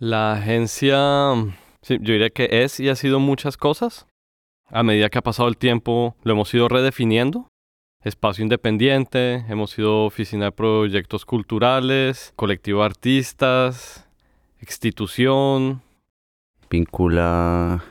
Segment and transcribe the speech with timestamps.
[0.00, 1.34] La agencia,
[1.82, 4.06] sí, yo diría que es y ha sido muchas cosas.
[4.70, 7.48] A medida que ha pasado el tiempo, lo hemos ido redefiniendo.
[8.02, 14.08] Espacio independiente, hemos sido oficina de proyectos culturales, colectivo de artistas,
[14.62, 15.82] institución.
[16.70, 17.84] Vincula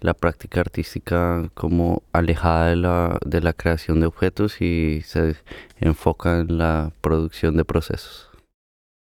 [0.00, 5.36] la práctica artística como alejada de la, de la creación de objetos y se
[5.80, 8.30] enfoca en la producción de procesos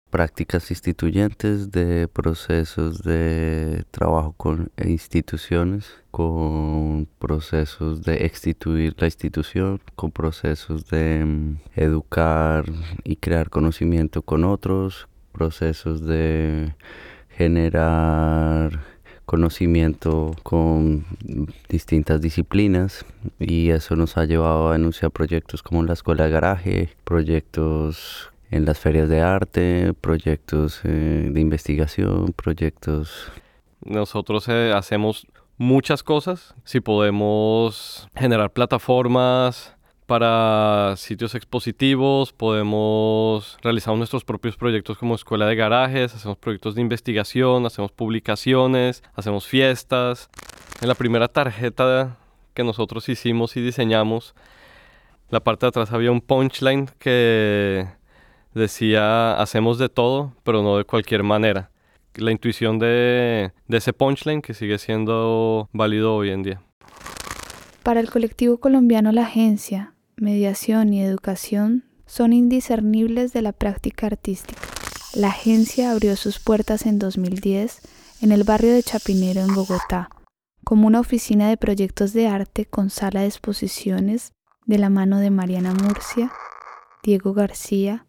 [0.10, 10.12] prácticas instituyentes de procesos de trabajo con instituciones, con procesos de instituir la institución, con
[10.12, 12.66] procesos de mm, educar
[13.04, 16.74] y crear conocimiento con otros, procesos de
[17.30, 18.82] generar
[19.26, 21.06] conocimiento con
[21.70, 23.06] distintas disciplinas.
[23.40, 28.66] Y eso nos ha llevado a anunciar proyectos como la escuela de garaje, proyectos en
[28.66, 33.32] las ferias de arte, proyectos eh, de investigación, proyectos...
[33.84, 36.56] Nosotros eh, hacemos muchas cosas.
[36.64, 39.76] Si podemos generar plataformas
[40.06, 46.82] para sitios expositivos, podemos realizar nuestros propios proyectos como escuela de garajes, hacemos proyectos de
[46.82, 50.30] investigación, hacemos publicaciones, hacemos fiestas.
[50.82, 52.18] En la primera tarjeta
[52.54, 54.34] que nosotros hicimos y diseñamos,
[55.30, 57.88] la parte de atrás había un punchline que
[58.58, 61.72] decía, hacemos de todo, pero no de cualquier manera.
[62.16, 66.62] La intuición de, ese punchline que sigue siendo válido hoy en día.
[67.84, 74.60] Para el colectivo colombiano La Agencia, Mediación y Educación son indiscernibles de la práctica artística.
[75.14, 77.82] La agencia abrió sus puertas en 2010
[78.22, 80.10] en el barrio de Chapinero en Bogotá,
[80.64, 84.34] como una oficina de proyectos de arte con sala de exposiciones
[84.66, 86.32] de la mano de Mariana Murcia,
[87.04, 88.07] Diego García,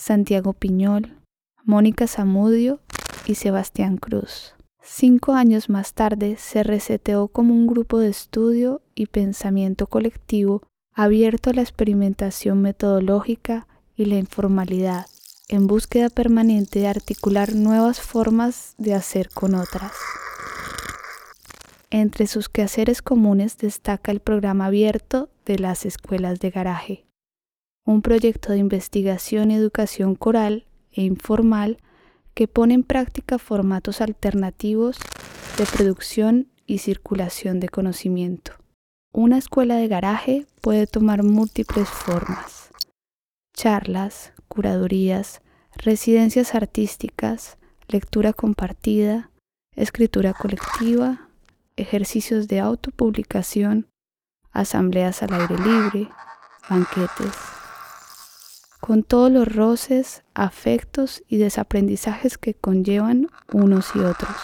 [0.00, 1.18] Santiago Piñol,
[1.62, 2.80] Mónica Zamudio
[3.26, 4.54] y Sebastián Cruz.
[4.82, 10.62] Cinco años más tarde se reseteó como un grupo de estudio y pensamiento colectivo
[10.94, 15.04] abierto a la experimentación metodológica y la informalidad,
[15.50, 19.92] en búsqueda permanente de articular nuevas formas de hacer con otras.
[21.90, 27.04] Entre sus quehaceres comunes destaca el programa abierto de las escuelas de garaje,
[27.84, 31.78] un proyecto de investigación y educación coral e informal
[32.34, 34.98] que pone en práctica formatos alternativos
[35.58, 38.52] de producción y circulación de conocimiento.
[39.12, 42.70] Una escuela de garaje puede tomar múltiples formas.
[43.54, 45.42] Charlas, curadurías,
[45.76, 47.58] residencias artísticas,
[47.88, 49.30] lectura compartida,
[49.74, 51.28] escritura colectiva,
[51.76, 53.88] ejercicios de autopublicación,
[54.52, 56.08] asambleas al aire libre,
[56.68, 57.59] banquetes,
[58.90, 64.34] con todos los roces, afectos y desaprendizajes que conllevan unos y otros.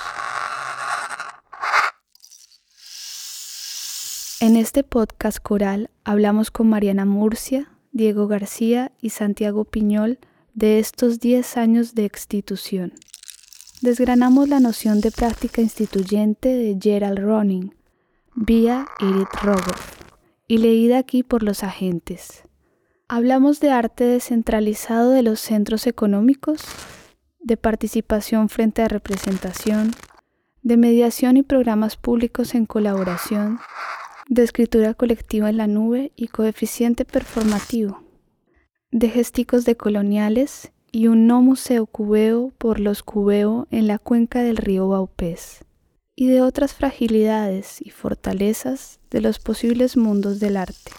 [4.40, 10.20] En este podcast coral hablamos con Mariana Murcia, Diego García y Santiago Piñol
[10.54, 12.92] de estos 10 años de institución.
[13.80, 17.74] Desgranamos la noción de práctica instituyente de Gerald Ronin,
[18.36, 19.96] vía Edith Rogoff,
[20.46, 22.45] y leída aquí por los agentes.
[23.08, 26.64] Hablamos de arte descentralizado de los centros económicos,
[27.38, 29.92] de participación frente a representación,
[30.62, 33.60] de mediación y programas públicos en colaboración,
[34.28, 38.02] de escritura colectiva en la nube y coeficiente performativo,
[38.90, 44.56] de gesticos decoloniales y un no museo cubeo por los cubeo en la cuenca del
[44.56, 45.64] río Baupés,
[46.16, 50.90] y de otras fragilidades y fortalezas de los posibles mundos del arte.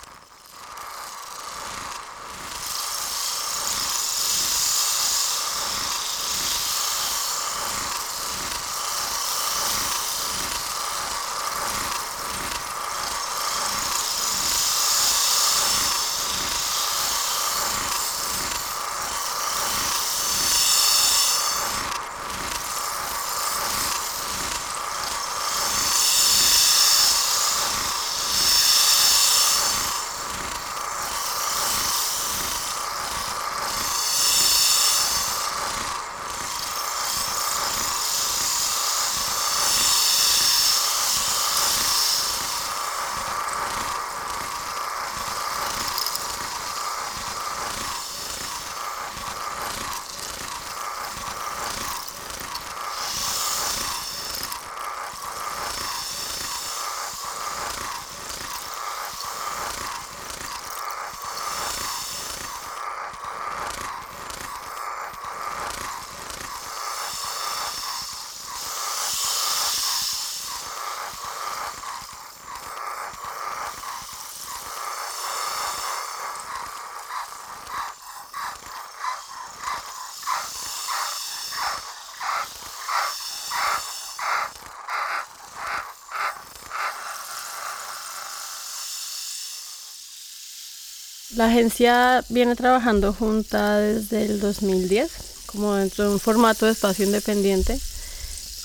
[91.38, 97.06] La agencia viene trabajando junta desde el 2010, como dentro de un formato de espacio
[97.06, 97.78] independiente.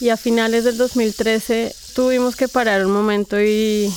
[0.01, 3.93] Y a finales del 2013 tuvimos que parar un momento y,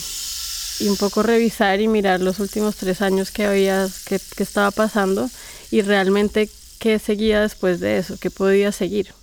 [0.81, 5.30] un poco revisar y mirar los últimos tres años que había, que estaba pasando
[5.72, 9.13] y realmente qué seguía después de eso, qué podía seguir.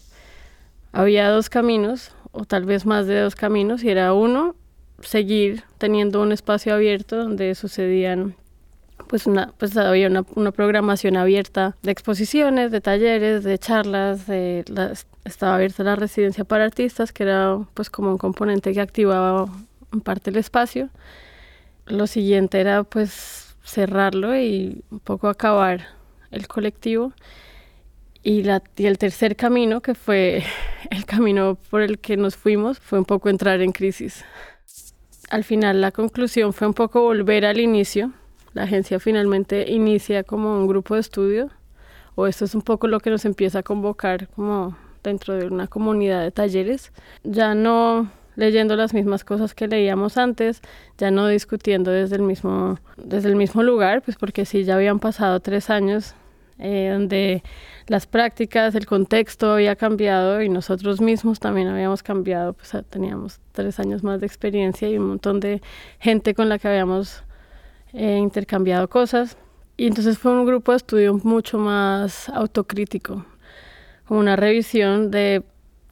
[0.93, 4.57] Había dos caminos, o tal vez más de dos caminos, y era uno,
[5.03, 8.35] seguir teniendo un espacio abierto donde sucedían
[9.09, 14.65] pues, una, pues había una, una, programación abierta de exposiciones, de talleres, de charlas, de
[15.25, 19.49] estaba abierta la residencia para artistas, que era pues como un componente que activaba
[19.93, 20.89] en parte el espacio.
[21.87, 25.87] Lo siguiente era pues cerrarlo y un poco acabar
[26.31, 27.13] el colectivo.
[28.25, 30.45] Y, la, y el tercer camino, que fue
[30.91, 34.25] el camino por el que nos fuimos, fue un poco entrar en crisis.
[35.31, 38.13] Al final la conclusión fue un poco volver al inicio.
[38.55, 41.51] La agencia finalmente inicia como un grupo de estudio,
[42.15, 45.67] o esto es un poco lo que nos empieza a convocar como dentro de una
[45.67, 46.93] comunidad de talleres.
[47.25, 50.61] Ya no leyendo las mismas cosas que leíamos antes,
[50.99, 54.99] ya no discutiendo desde el mismo, desde el mismo lugar, pues porque sí, ya habían
[54.99, 56.15] pasado tres años
[56.59, 57.43] eh, donde
[57.89, 63.81] las prácticas, el contexto había cambiado y nosotros mismos también habíamos cambiado, pues teníamos tres
[63.81, 65.61] años más de experiencia y un montón de
[65.99, 67.25] gente con la que habíamos
[67.93, 69.37] eh, intercambiado cosas.
[69.77, 73.25] Y entonces fue un grupo de estudio mucho más autocrítico,
[74.07, 75.43] como una revisión de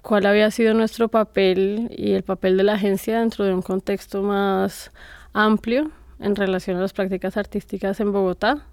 [0.02, 4.22] cuál había sido nuestro papel y el papel de la agencia dentro de un contexto
[4.22, 4.92] más
[5.32, 8.66] amplio en relación a las prácticas artísticas en Bogotá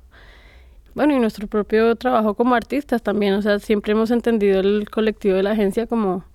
[0.98, 5.36] bueno, y nuestro propio trabajo como artistas también, o sea, siempre hemos entendido el colectivo
[5.36, 6.26] de la agencia como,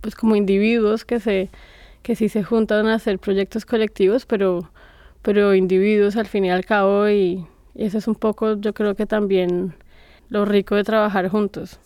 [0.00, 1.50] pues como individuos que se,
[2.02, 4.70] que sí se juntan a hacer proyectos colectivos, pero,
[5.24, 9.06] pero individuos al fin y al cabo, y, eso es un poco, yo creo que
[9.06, 9.74] también
[10.28, 11.80] lo rico de trabajar juntos.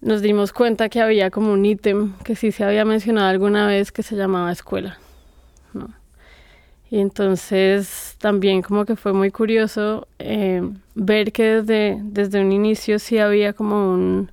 [0.00, 3.92] Nos dimos cuenta que había como un ítem que sí se había mencionado alguna vez
[3.92, 4.98] que se llamaba escuela,
[5.74, 5.90] ¿no?
[6.90, 10.62] Y entonces también como que fue muy curioso eh,
[10.94, 14.30] ver que desde, desde un inicio sí había como un,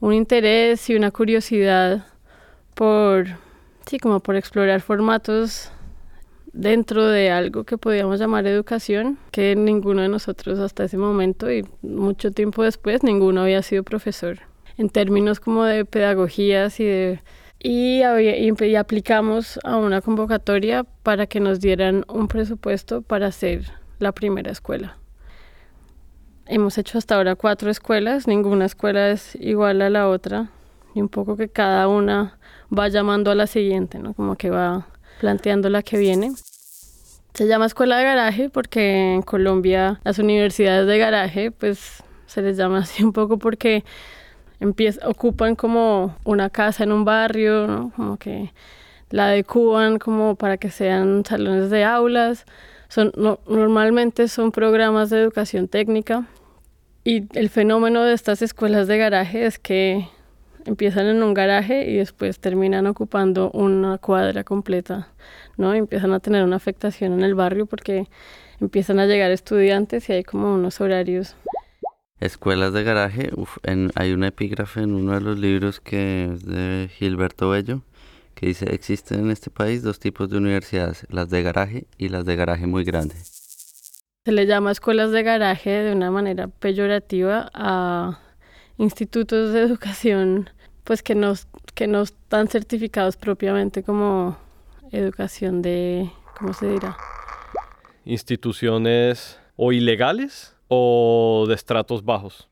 [0.00, 2.06] un interés y una curiosidad
[2.74, 3.26] por,
[3.86, 5.70] sí, como por explorar formatos
[6.52, 11.64] dentro de algo que podíamos llamar educación, que ninguno de nosotros hasta ese momento y
[11.82, 14.40] mucho tiempo después, ninguno había sido profesor.
[14.76, 17.20] En términos como de pedagogías y de
[17.64, 23.70] y, y, aplicamos a una convocatoria para que nos dieran un presupuesto para hacer
[24.00, 24.96] la primera escuela.
[26.46, 30.50] Hemos hecho hasta ahora cuatro escuelas, ninguna escuela es igual a la otra
[30.92, 32.36] y un poco que cada una
[32.76, 34.12] va llamando a la siguiente, ¿no?
[34.12, 34.88] Como que va
[35.22, 36.32] planteando la que viene.
[37.32, 42.56] Se llama escuela de garaje porque en Colombia las universidades de garaje pues se les
[42.56, 43.84] llama así un poco porque
[45.04, 48.52] ocupan como una casa en un barrio, como que
[49.10, 52.44] la adecuan como para que sean salones de aulas.
[52.88, 53.12] Son,
[53.46, 56.26] normalmente son programas de educación técnica
[57.04, 60.08] y el fenómeno de estas escuelas de garaje es que
[60.64, 65.08] empiezan en un garaje y después terminan ocupando una cuadra completa,
[65.56, 65.74] ¿no?
[65.74, 68.08] empiezan a tener una afectación en el barrio porque
[68.60, 71.36] empiezan a llegar estudiantes y hay como unos horarios
[72.22, 73.30] Escuelas de garaje,
[73.96, 77.82] hay un epígrafe en uno de los libros que es de Gilberto Bello,
[78.36, 82.24] que dice, existen en este país dos tipos de universidades, las de garaje y las
[82.24, 83.16] de garaje muy grande.
[84.24, 88.20] Se le llama escuelas de garaje de una manera peyorativa a
[88.78, 90.50] institutos de educación
[90.84, 91.34] pues que no,
[91.74, 94.36] que no están certificados propiamente como
[94.90, 96.96] educación de, ¿cómo se dirá?
[98.04, 102.48] Instituciones o ilegales o de estratos bajos.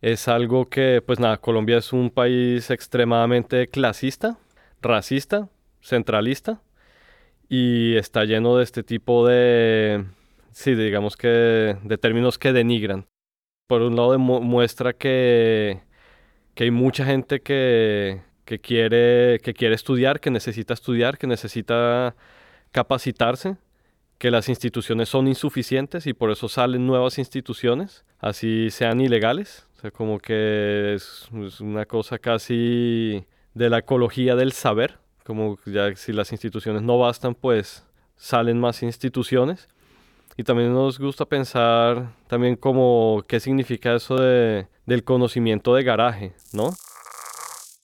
[0.00, 4.38] Es algo que, pues nada, Colombia es un país extremadamente clasista,
[4.82, 5.48] racista,
[5.80, 6.60] centralista
[7.48, 10.04] y está lleno de este tipo de,
[10.52, 13.06] sí, digamos que, de términos que denigran.
[13.66, 15.80] Por un lado muestra que,
[16.54, 22.14] que hay mucha gente que, que, quiere, que quiere estudiar, que necesita estudiar, que necesita
[22.72, 23.56] capacitarse
[24.18, 29.66] que las instituciones son insuficientes y por eso salen nuevas instituciones, así sean ilegales.
[29.76, 31.28] O sea, como que es,
[31.60, 37.34] una cosa casi de la ecología del saber, como ya si las instituciones no bastan,
[37.34, 39.68] pues salen más instituciones.
[40.36, 46.32] Y también nos gusta pensar también como qué significa eso de, del conocimiento de garaje,
[46.52, 46.70] ¿no?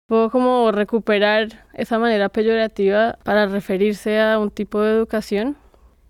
[0.08, 5.58] Puedo como recuperar esa manera peyorativa para referirse a un tipo de educación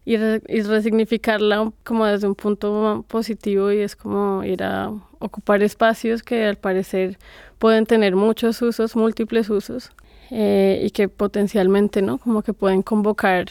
[0.04, 6.46] y, resignificarla como desde un punto positivo y es como ir a ocupar espacios que
[6.46, 7.18] al parecer
[7.58, 9.92] pueden tener muchos usos, múltiples usos
[10.30, 12.20] eh, y que potencialmente, ¿no?
[12.20, 13.48] Como que pueden convocar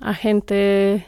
[0.00, 1.06] a gente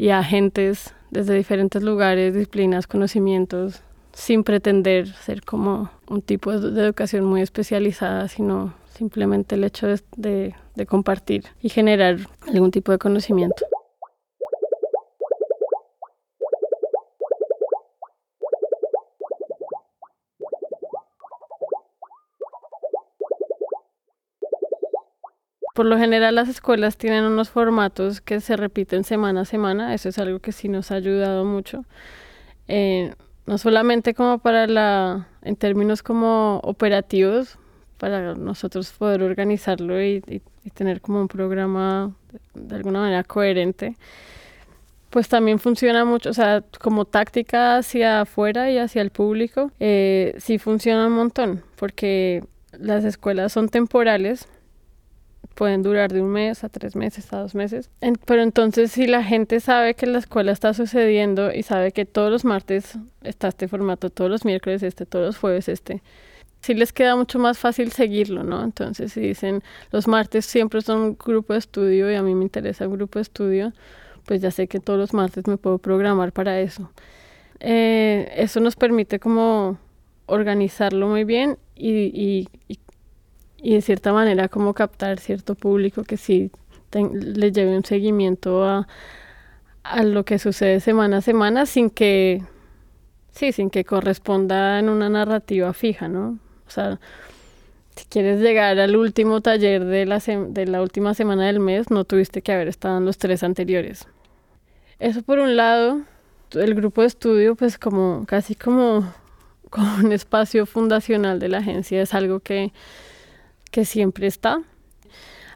[0.00, 3.82] y a agentes desde diferentes lugares, disciplinas, conocimientos,
[4.14, 10.54] sin pretender ser como un tipo de educación muy especializada, sino simplemente el hecho de
[10.88, 12.16] compartir y generar
[12.48, 13.66] algún tipo de conocimiento.
[25.74, 30.08] Por lo general las escuelas tienen unos formatos que se repiten semana a semana, eso
[30.08, 31.84] es algo que sí nos ha ayudado mucho.
[32.66, 33.14] Eh,
[33.46, 37.58] no solamente como para la, en términos como operativos,
[37.98, 40.42] para nosotros poder organizarlo y,
[40.74, 42.14] tener como un programa
[42.54, 43.96] de, alguna manera coherente,
[45.10, 50.34] pues también funciona mucho, o sea, como táctica hacia afuera y hacia el público, eh,
[50.38, 52.44] sí funciona un montón, porque
[52.78, 54.48] las escuelas son temporales,
[55.60, 57.90] pueden durar de un mes a tres meses, a dos meses.
[58.24, 62.30] pero entonces si la gente sabe que la escuela está sucediendo y sabe que todos
[62.30, 66.02] los martes está este formato, todos los miércoles este, todos los jueves este,
[66.62, 68.64] sí les queda mucho más fácil seguirlo, ¿no?
[68.64, 69.62] Entonces si dicen
[69.92, 73.18] los martes siempre son un grupo de estudio y a mí me interesa un grupo
[73.18, 73.74] de estudio,
[74.24, 76.90] pues ya sé que todos los martes me puedo programar para eso.
[77.58, 79.76] Eh, eso nos permite como
[80.24, 82.78] organizarlo muy bien y, y y
[83.62, 86.50] de cierta manera como captar cierto público que sí
[86.92, 88.88] le lleve un seguimiento a,
[89.82, 92.42] a lo que sucede semana a semana sin que
[93.32, 96.38] sí, sin que corresponda en una narrativa fija, ¿no?
[96.66, 97.00] O sea,
[97.96, 102.04] si quieres llegar al último taller de la, de la última semana del mes, no
[102.04, 104.06] tuviste que haber estado en los tres anteriores.
[104.98, 106.02] Eso por un lado,
[106.52, 109.12] el grupo de estudio, pues como casi como,
[109.70, 112.72] como un espacio fundacional de la agencia, es algo que
[113.70, 114.62] que siempre está.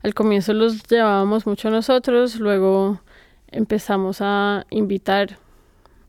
[0.02, 3.00] Al comienzo los llevábamos mucho nosotros, luego
[3.49, 5.38] empezamos a invitar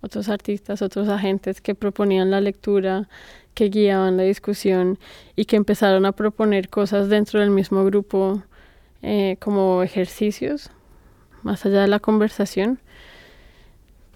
[0.01, 3.07] otros artistas, otros agentes que proponían la lectura,
[3.53, 4.99] que guiaban la discusión
[5.35, 8.43] y que empezaron a proponer cosas dentro del mismo grupo
[9.01, 10.69] eh, como ejercicios,
[11.41, 12.79] más allá de la conversación,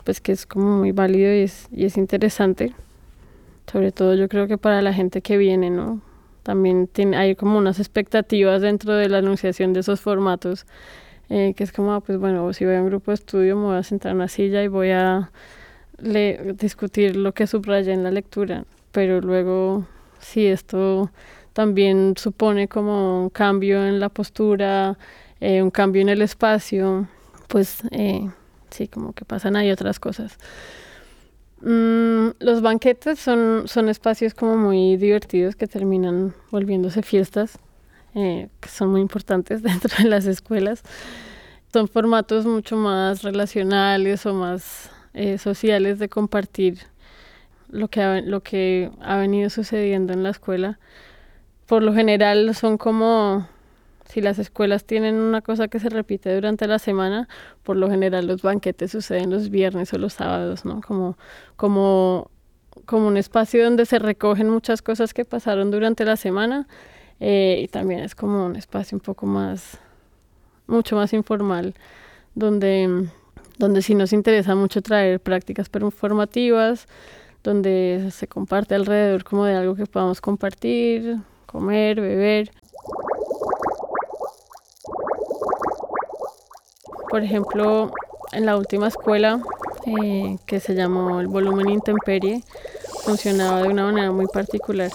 [0.04, 2.74] pues que es como muy válido y es, y es interesante,
[3.72, 6.02] sobre todo yo creo que para la gente que viene, ¿no?
[6.50, 10.66] También tiene, hay como unas expectativas dentro de la anunciación de esos formatos,
[11.30, 13.66] eh, que es como, ah, pues bueno, si voy a un grupo de estudio me
[13.66, 15.30] voy a sentar en una silla y voy a
[16.56, 19.86] discutir lo que subraya en la lectura, pero luego
[20.18, 21.12] si esto
[21.54, 24.98] también supone como un cambio en la postura,
[25.40, 27.08] eh, un cambio en el espacio,
[27.48, 28.28] pues eh,
[28.72, 30.36] sí, como que pasan ahí otras cosas.
[31.62, 37.60] Mm, los banquetes son, son espacios como muy divertidos que terminan volviéndose fiestas,
[38.16, 40.84] eh, que son muy importantes dentro de las escuelas.
[41.72, 46.80] Son formatos mucho más relacionales o más eh, sociales de compartir
[47.70, 50.80] lo que, ha, lo que ha venido sucediendo en la escuela.
[51.68, 53.48] Por lo general son como
[54.12, 57.30] si las escuelas tienen una cosa que se repite durante la semana,
[57.64, 60.82] por lo general los banquetes suceden los viernes o los sábados, ¿no?
[60.82, 61.16] Como,
[61.56, 62.32] como,
[62.86, 66.68] como un espacio donde se recogen muchas cosas que pasaron durante la semana
[67.20, 69.78] eh, y también es como un espacio un poco más,
[70.66, 71.76] mucho más informal,
[72.34, 73.10] donde,
[73.60, 76.88] donde sí nos interesa mucho traer prácticas performativas,
[77.44, 82.52] donde se comparte alrededor como de algo que podamos compartir, comer, beber.
[87.10, 87.92] Por ejemplo,
[88.32, 89.42] en la última escuela
[89.86, 92.44] eh, que se llamó el volumen intemperie,
[93.04, 94.92] funcionaba de una manera muy particular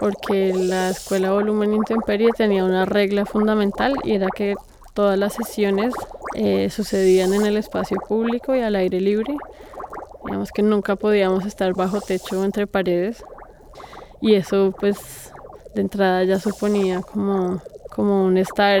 [0.00, 4.54] porque la escuela volumen intemperie tenía una regla fundamental y era que
[4.94, 5.92] todas las sesiones
[6.34, 9.36] eh, sucedían en el espacio público y al aire libre.
[10.24, 13.22] Digamos que nunca podíamos estar bajo techo o entre paredes
[14.22, 15.32] y eso pues
[15.74, 17.60] de entrada ya suponía como,
[17.94, 18.80] como un estar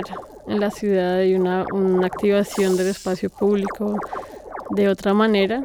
[0.50, 3.96] en la ciudad y una, una activación del espacio público
[4.70, 5.62] de otra manera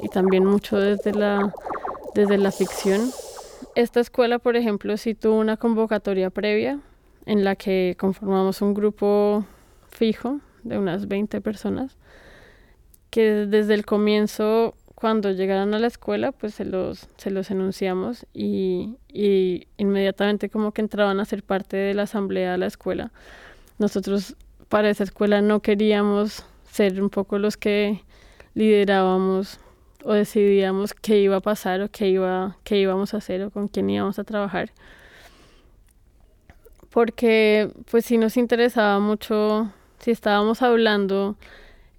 [0.00, 1.52] y también mucho desde la,
[2.14, 3.10] desde la ficción.
[3.74, 6.78] Esta escuela, por ejemplo, sí tuvo una convocatoria previa
[7.26, 9.44] en la que conformamos un grupo
[9.90, 11.96] fijo de unas 20 personas
[13.10, 18.24] que desde el comienzo cuando llegaron a la escuela pues se los, se los enunciamos
[18.32, 23.10] y, y inmediatamente como que entraban a ser parte de la asamblea de la escuela
[23.82, 24.36] nosotros
[24.68, 28.02] para esa escuela no queríamos ser un poco los que
[28.54, 29.58] liderábamos
[30.04, 33.68] o decidíamos qué iba a pasar o qué, iba, qué íbamos a hacer o con
[33.68, 34.70] quién íbamos a trabajar.
[36.90, 41.36] Porque pues sí nos interesaba mucho, si estábamos hablando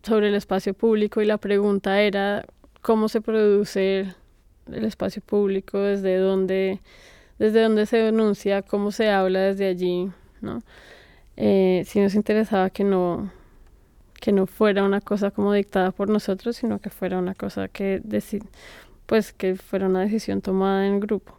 [0.04, 2.46] sobre el espacio público y la pregunta era
[2.82, 4.14] cómo se produce
[4.72, 6.82] el espacio público, desde dónde,
[7.40, 10.12] desde dónde se denuncia, cómo se habla desde allí,
[10.42, 10.62] ¿no?
[11.36, 13.32] Eh, nos interesaba que no,
[14.20, 18.02] que no fuera una cosa como dictada por nosotros, sino que fuera una cosa que
[19.06, 21.38] pues que fuera una decisión tomada en grupo.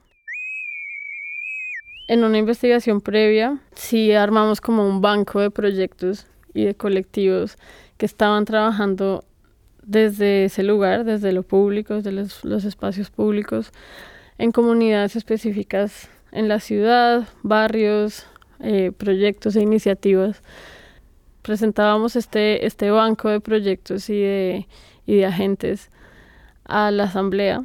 [2.07, 7.57] En una investigación previa, sí armamos como un banco de proyectos y de colectivos
[7.97, 9.25] que estaban trabajando
[9.83, 13.73] desde ese lugar, desde lo público, desde los, los espacios públicos,
[14.37, 18.27] en comunidades específicas en la ciudad, barrios,
[18.65, 20.43] eh, proyectos e iniciativas
[21.45, 24.67] presentábamos este, este banco de proyectos y de,
[25.07, 25.91] y de agentes
[26.65, 27.65] a la asamblea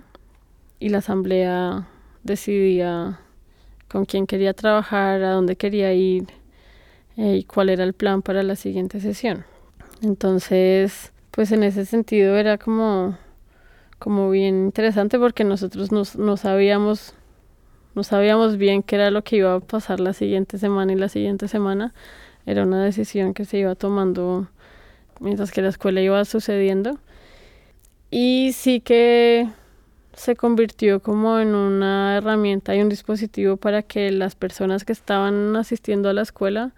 [0.79, 1.87] y la asamblea
[2.23, 3.21] decidía
[3.87, 6.27] con quién quería trabajar, a dónde quería ir
[7.15, 9.45] eh, y cuál era el plan para la siguiente sesión.
[10.01, 13.17] Entonces, pues en ese sentido era como,
[13.97, 17.13] como bien interesante porque nosotros no sabíamos
[17.95, 21.09] no sabíamos bien qué era lo que iba a pasar la siguiente semana y la
[21.09, 21.93] siguiente semana,
[22.45, 24.47] era una decisión que se iba tomando
[25.19, 26.97] mientras que la escuela iba sucediendo.
[28.11, 29.47] Y sí que
[30.13, 35.55] se convirtió como en una herramienta y un dispositivo para que las personas que estaban
[35.55, 36.73] asistiendo a la escuela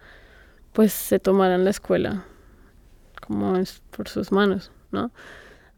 [0.72, 2.24] pues se tomaran la escuela
[3.26, 3.54] como
[3.96, 5.10] por sus manos, ¿no?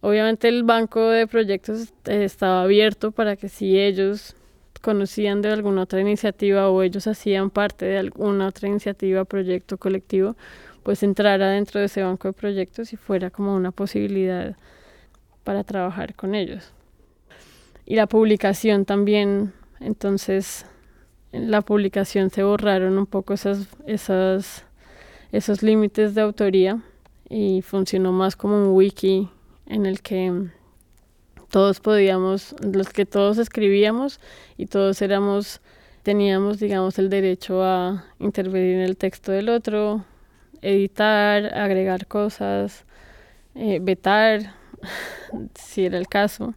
[0.01, 4.37] Obviamente el banco de proyectos estaba abierto para que si ellos
[4.85, 10.37] conocían de alguna otra iniciativa o ellos hacían parte de alguna otra iniciativa, proyecto colectivo,
[10.83, 14.55] pues entrara dentro de ese banco de proyectos y fuera como una posibilidad
[15.43, 16.75] para trabajar con ellos.
[17.87, 20.67] Y la publicación también, entonces
[21.33, 24.67] en la publicación se borraron un poco esas, esas,
[25.33, 26.83] esos límites de autoría
[27.31, 29.31] y funcionó más como un wiki
[29.65, 30.51] en el que
[31.55, 34.19] todos podíamos, los que todos escribíamos
[34.57, 35.61] y todos éramos,
[36.03, 40.05] teníamos, digamos, el derecho a intervenir en el texto del otro,
[40.63, 42.85] editar, agregar cosas,
[43.55, 44.53] eh, vetar,
[45.55, 46.55] si era el caso.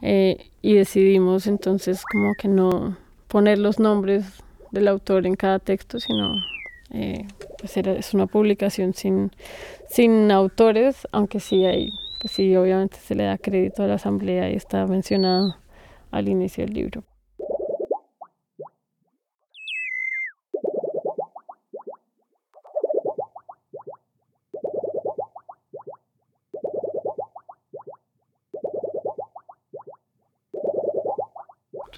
[0.00, 2.96] Eh, y decidimos entonces como que no
[3.28, 4.24] poner los nombres
[4.70, 6.42] del autor en cada texto, sino
[6.90, 9.30] eh, pues era, es una publicación sin,
[9.90, 14.50] sin autores, aunque sí hay pues sí, obviamente se le da crédito a la asamblea
[14.50, 15.56] y está mencionado
[16.10, 17.04] al inicio del libro.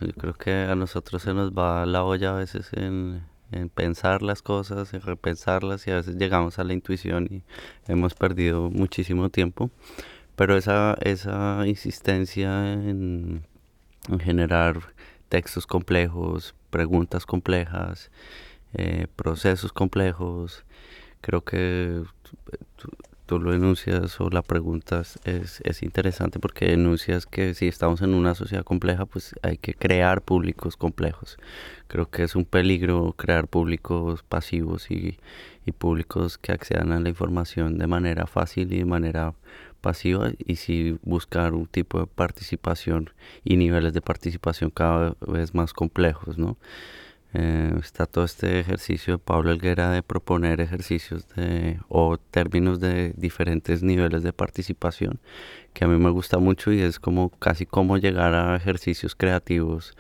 [0.01, 4.23] Yo creo que a nosotros se nos va la olla a veces en, en pensar
[4.23, 7.43] las cosas, en repensarlas y a veces llegamos a la intuición y
[7.91, 9.71] hemos perdido muchísimo tiempo.
[10.37, 13.45] Pero esa, esa insistencia en,
[14.21, 14.95] generar
[15.29, 18.11] textos complejos, preguntas complejas,
[18.75, 20.65] eh, procesos complejos,
[21.21, 22.03] creo que
[23.29, 28.15] tú lo enuncias o la preguntas es, es interesante porque enuncias que si estamos en
[28.15, 31.37] una sociedad compleja, pues hay que crear públicos complejos.
[31.89, 35.19] Creo que es un peligro crear públicos pasivos y,
[35.67, 39.35] y públicos que accedan a la información de manera fácil y de manera
[39.83, 43.11] pasiva y si buscar un tipo de participación
[43.45, 46.57] y niveles de participación cada vez más complejos, ¿no?
[47.35, 53.13] Eh, está todo este ejercicio de Pablo Elguera de proponer ejercicios de, o términos de
[53.19, 55.21] diferentes niveles de participación
[55.75, 59.95] que a mí me gusta mucho y es como casi como llegar a ejercicios creativos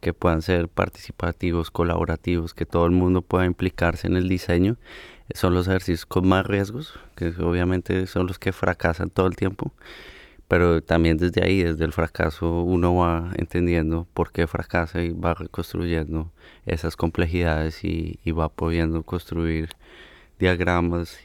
[0.00, 4.78] que puedan ser participativos, colaborativos, que todo el mundo pueda implicarse en el diseño.
[5.34, 9.72] Son los ejercicios con más riesgos, que obviamente son los que fracasan todo el tiempo
[10.50, 15.32] pero también desde ahí, desde el fracaso, uno va entendiendo por qué fracasa y va
[15.32, 16.32] reconstruyendo
[16.66, 19.68] esas complejidades y, va pudiendo construir
[20.40, 21.18] diagramas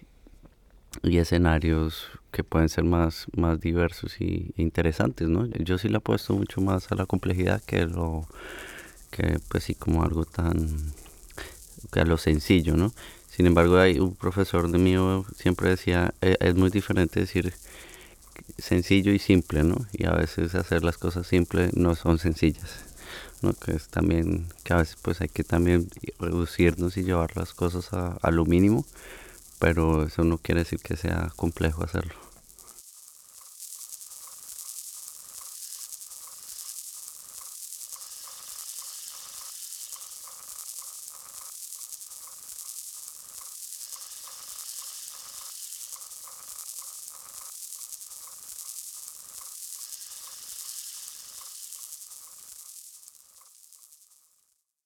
[1.02, 5.48] y escenarios que pueden ser más, más diversos y interesantes, ¿no?
[5.48, 8.28] Yo sí le apuesto mucho más a la complejidad que lo
[9.10, 10.94] que pues sí como algo tan
[11.94, 12.94] a lo sencillo, ¿no?
[13.28, 17.56] Sin embargo, hay un profesor de mío siempre decía, e, es muy diferente decir
[18.58, 19.86] sencillo y simple, ¿no?
[19.93, 22.86] Y a veces hacer las cosas simples no son sencillas,
[23.41, 23.54] ¿no?
[23.54, 27.93] Que es también, que a veces pues hay que también reducirnos y llevar las cosas
[27.93, 28.86] a, lo mínimo
[29.60, 32.25] pero eso no quiere decir que sea complejo hacerlo.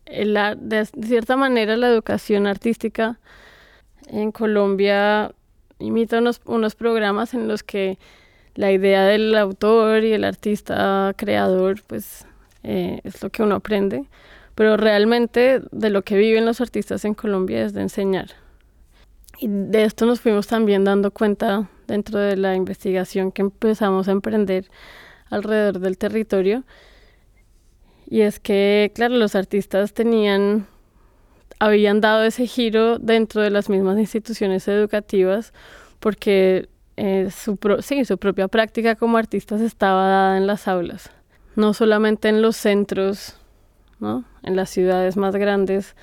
[0.10, 3.20] De cierta manera la educación artística
[4.08, 5.32] en Colombia
[5.80, 7.98] imita unos, unos programas en los que
[8.56, 12.26] la idea del autor y el artista creador pues
[12.64, 14.06] eh, es lo que uno aprende,
[14.56, 18.32] pero realmente de lo que viven los artistas en Colombia es de enseñar.
[19.38, 24.12] Y de esto nos fuimos también dando cuenta dentro de la investigación que empezamos a
[24.12, 24.66] emprender
[25.30, 26.64] alrededor del territorio
[28.10, 30.66] y es que, claro, los artistas tenían,
[31.60, 35.54] habían dado ese giro dentro de las mismas instituciones educativas
[36.00, 41.12] porque eh, su, sí, su propia práctica como artistas estaba dada en las aulas,
[41.56, 43.36] no solamente en los centros,
[44.00, 44.26] ¿no?
[44.42, 45.96] en las ciudades más grandes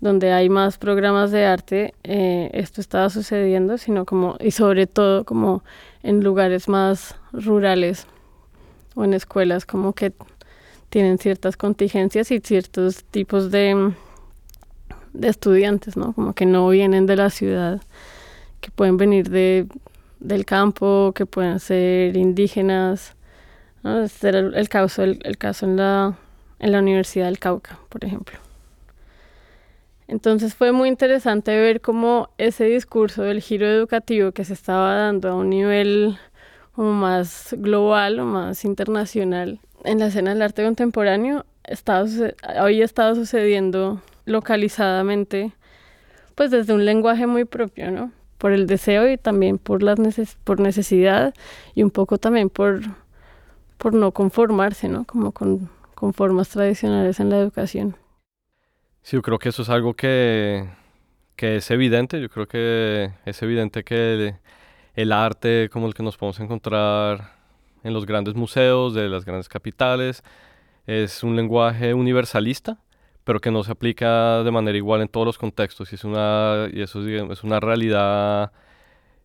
[0.00, 5.24] donde hay más programas de arte, eh, esto estaba sucediendo, sino como, y sobre todo
[5.24, 5.62] como
[6.02, 8.08] en lugares más rurales
[8.96, 10.12] o en escuelas, como que
[10.92, 13.94] tienen ciertas contingencias y ciertos tipos de,
[15.14, 16.12] de estudiantes, ¿no?
[16.12, 17.80] Como que no vienen de la ciudad,
[18.60, 19.66] que pueden venir de,
[20.20, 23.16] del campo, que pueden ser indígenas.
[23.82, 26.18] Este era el, caso, el, el, caso en la,
[26.58, 28.38] en la Universidad del Cauca, por ejemplo.
[30.08, 35.30] Entonces fue muy interesante ver cómo ese discurso del giro educativo que se estaba dando
[35.30, 36.18] a un nivel
[36.74, 42.06] como más global o más internacional en la escena del arte contemporáneo estaba,
[42.42, 45.52] había estado sucediendo localizadamente,
[46.34, 48.12] pues desde un lenguaje muy propio, ¿no?
[48.38, 49.98] Por el deseo y también por, las
[50.44, 51.34] por necesidad
[51.74, 52.80] y un poco también por,
[53.78, 55.04] por no conformarse, ¿no?
[55.04, 57.96] Como con, con formas tradicionales en la educación.
[59.02, 60.68] Sí, yo creo que eso es algo que,
[61.36, 62.20] que es evidente.
[62.20, 64.34] Yo creo que es evidente que el,
[64.94, 67.41] el arte como el que nos podemos encontrar
[67.84, 70.22] en los grandes museos de las grandes capitales.
[70.86, 72.78] Es un lenguaje universalista,
[73.24, 75.92] pero que no se aplica de manera igual en todos los contextos.
[75.92, 78.52] Y, es una, y eso es, es una realidad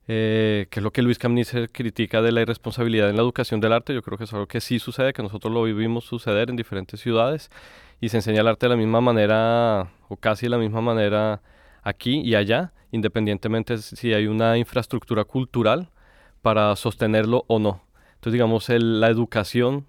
[0.09, 3.73] eh, que es lo que Luis Camnicer critica de la irresponsabilidad en la educación del
[3.73, 3.93] arte.
[3.93, 7.01] Yo creo que es algo que sí sucede, que nosotros lo vivimos suceder en diferentes
[7.01, 7.49] ciudades
[7.99, 11.41] y se enseña el arte de la misma manera o casi de la misma manera
[11.83, 15.89] aquí y allá, independientemente si hay una infraestructura cultural
[16.41, 17.86] para sostenerlo o no.
[18.27, 19.85] Entonces, digamos, la educación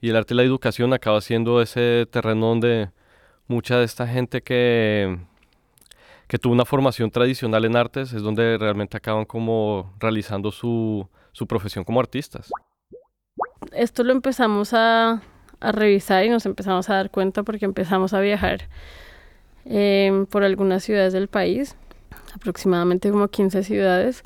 [0.00, 2.90] y el arte y la educación acaba siendo ese terreno donde
[3.46, 5.20] mucha de esta gente que,
[6.26, 11.46] que tuvo una formación tradicional en artes es donde realmente acaban como realizando su, su
[11.46, 12.50] profesión como artistas.
[13.70, 15.22] Esto lo empezamos a,
[15.60, 18.68] revisar y nos empezamos a dar cuenta porque empezamos a viajar
[19.64, 21.76] eh, por algunas ciudades del país,
[22.34, 24.24] aproximadamente como 15 ciudades,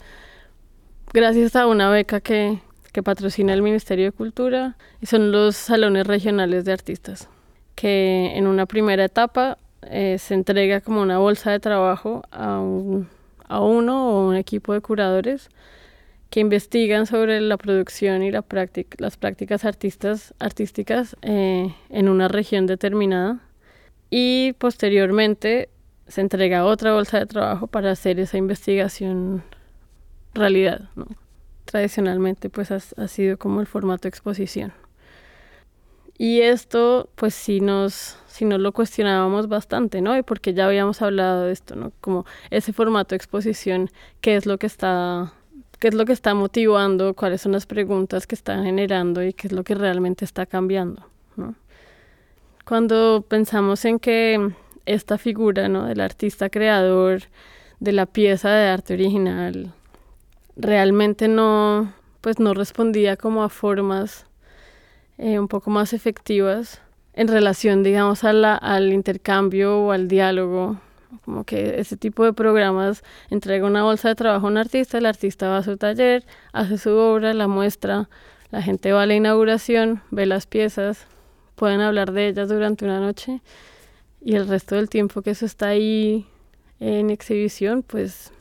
[1.12, 2.58] gracias a una beca que,
[2.92, 7.28] que patrocina el Ministerio de Cultura y son los salones regionales de artistas,
[7.74, 12.62] que en una primera etapa eh, se entrega como una bolsa de trabajo a,
[13.48, 15.48] a uno o un equipo de curadores
[16.30, 22.28] que investigan sobre la producción y la práctica, las prácticas artistas, artísticas eh, en una
[22.28, 23.40] región determinada
[24.10, 25.68] y posteriormente
[26.06, 29.42] se entrega otra bolsa de trabajo para hacer esa investigación
[30.34, 30.88] realidad.
[31.70, 34.72] Tradicionalmente pues ha, sido como el formato exposición.
[36.18, 40.16] Y esto pues sí nos, sí nos lo cuestionábamos bastante, ¿no?
[40.18, 41.92] Y porque ya habíamos hablado de esto, ¿no?
[42.00, 43.88] Como ese formato exposición,
[44.20, 45.32] qué es lo que está
[45.78, 49.46] qué es lo que está motivando, cuáles son las preguntas que están generando y qué
[49.46, 51.06] es lo que realmente está cambiando,
[51.36, 51.54] ¿no?
[52.66, 54.52] Cuando pensamos en que
[54.86, 55.86] esta figura, ¿no?
[55.86, 57.22] Del artista creador,
[57.78, 59.72] de la pieza de arte original,
[60.60, 64.26] realmente no, pues no respondía como a formas
[65.18, 66.80] eh, un poco más efectivas
[67.12, 70.80] en relación, digamos, a la, al intercambio o al diálogo.
[71.24, 75.06] Como que ese tipo de programas entrega una bolsa de trabajo a un artista, el
[75.06, 78.08] artista va a su taller, hace su obra, la muestra,
[78.50, 81.06] la gente va a la inauguración, ve las piezas,
[81.56, 83.40] pueden hablar de ellas durante una noche
[84.20, 86.26] y el resto del tiempo que eso está ahí
[86.78, 88.32] en exhibición, pues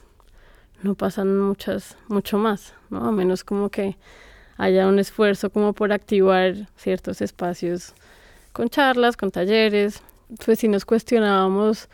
[0.82, 3.06] no pasan muchas, mucho más, ¿no?
[3.06, 3.98] A menos como que
[4.58, 7.94] haya un esfuerzo como por activar ciertos espacios
[8.52, 10.02] con charlas, con talleres.
[10.46, 11.90] Pues si nos cuestionábamos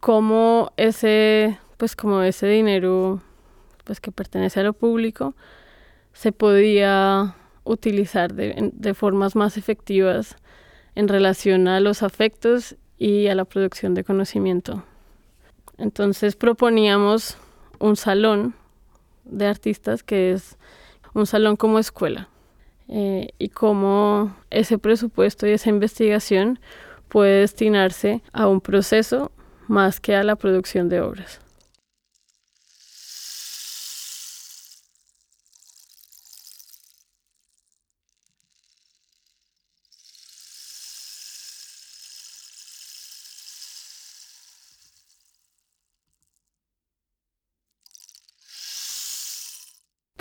[0.00, 3.22] cómo ese, pues como ese dinero
[3.84, 5.34] pues que pertenece a lo público,
[6.12, 10.36] se podía utilizar de, de formas más efectivas
[10.94, 14.82] en relación a los afectos y a la producción de conocimiento.
[15.78, 17.36] Entonces proponíamos
[17.78, 18.54] un salón
[19.24, 20.56] de artistas que es
[21.14, 22.28] un salón como escuela
[22.88, 26.58] eh, y cómo ese presupuesto y esa investigación
[27.08, 29.32] puede destinarse a un proceso
[29.68, 31.40] más que a la producción de obras.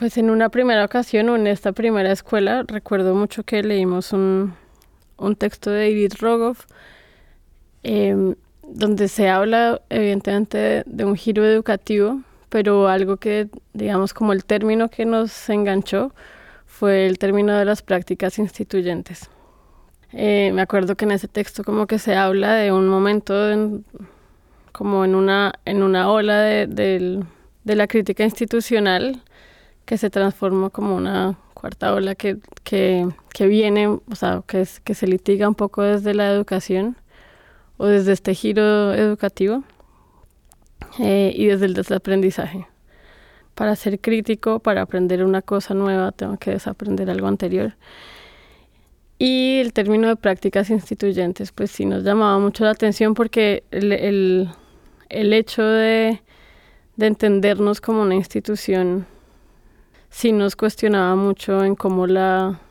[0.06, 4.54] Pues en una primera ocasión o en esta primera escuela recuerdo mucho que leímos un,
[5.18, 6.68] un texto de David Rogoff
[7.82, 14.46] em, donde se habla evidentemente de, un giro educativo, pero algo que digamos como el
[14.46, 16.14] término que nos enganchó
[16.68, 19.32] fue el término de las prácticas instituyentes.
[20.14, 23.34] Eh, me acuerdo que en ese texto como que se habla de un momento
[24.72, 29.24] como en una, en una ola de, de la crítica institucional
[29.86, 34.94] que se transforma como una cuarta ola que, que, que viene, o sea, que, que
[34.94, 36.98] se litiga un poco desde la educación
[37.78, 39.64] o desde este giro educativo
[41.00, 42.68] eh, y desde el desaprendizaje.
[43.54, 47.76] Para ser crítico, para aprender una cosa nueva, tengo que desaprender algo anterior.
[49.18, 53.94] Y el término de prácticas instituyentes, pues sí nos llamaba mucho la atención porque el,
[53.94, 54.50] el,
[55.10, 56.22] el hecho de,
[56.98, 59.08] de entendernos como una institución
[60.16, 62.62] sí nos cuestionaba mucho en cómo la,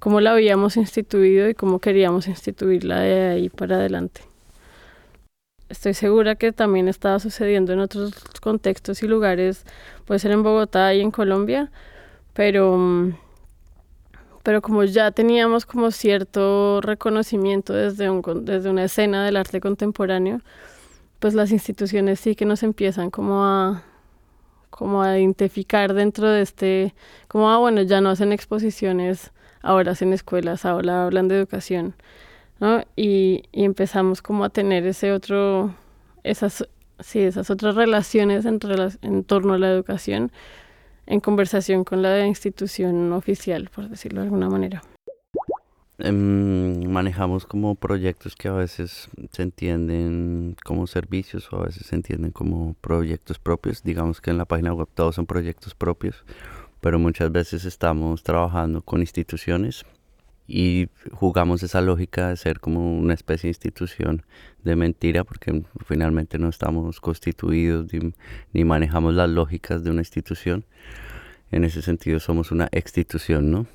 [0.00, 4.22] cómo la habíamos instituido y cómo queríamos instituirla de ahí para adelante.
[5.68, 9.64] Estoy segura que también estaba sucediendo en otros contextos y lugares,
[10.04, 11.70] puede ser en Bogotá y en Colombia,
[12.32, 13.12] pero,
[14.42, 20.40] pero como ya teníamos como cierto reconocimiento desde, un, desde una escena del arte contemporáneo,
[21.20, 23.84] pues las instituciones sí que nos empiezan como a,
[24.76, 26.94] como a identificar dentro de este,
[27.28, 29.30] como, ah, bueno, ya no hacen exposiciones,
[29.62, 31.94] ahora hacen escuelas, ahora hablan de educación,
[32.58, 32.82] ¿no?
[32.96, 35.74] Y, y empezamos como a tener ese otro,
[36.24, 36.66] esas,
[36.98, 38.58] sí, esas otras relaciones en,
[39.02, 40.32] en torno a la educación
[41.06, 44.82] en conversación con la institución oficial, por decirlo de alguna manera.
[45.98, 51.94] Em, manejamos como proyectos que a veces se entienden como servicios o a veces se
[51.94, 53.84] entienden como proyectos propios.
[53.84, 56.24] Digamos que en la página web todos son proyectos propios,
[56.80, 59.84] pero muchas veces estamos trabajando con instituciones
[60.48, 64.24] y jugamos esa lógica de ser como una especie de institución
[64.64, 68.12] de mentira porque finalmente no estamos constituidos ni,
[68.52, 70.64] ni manejamos las lógicas de una institución.
[71.52, 73.66] En ese sentido somos una institución, ¿no?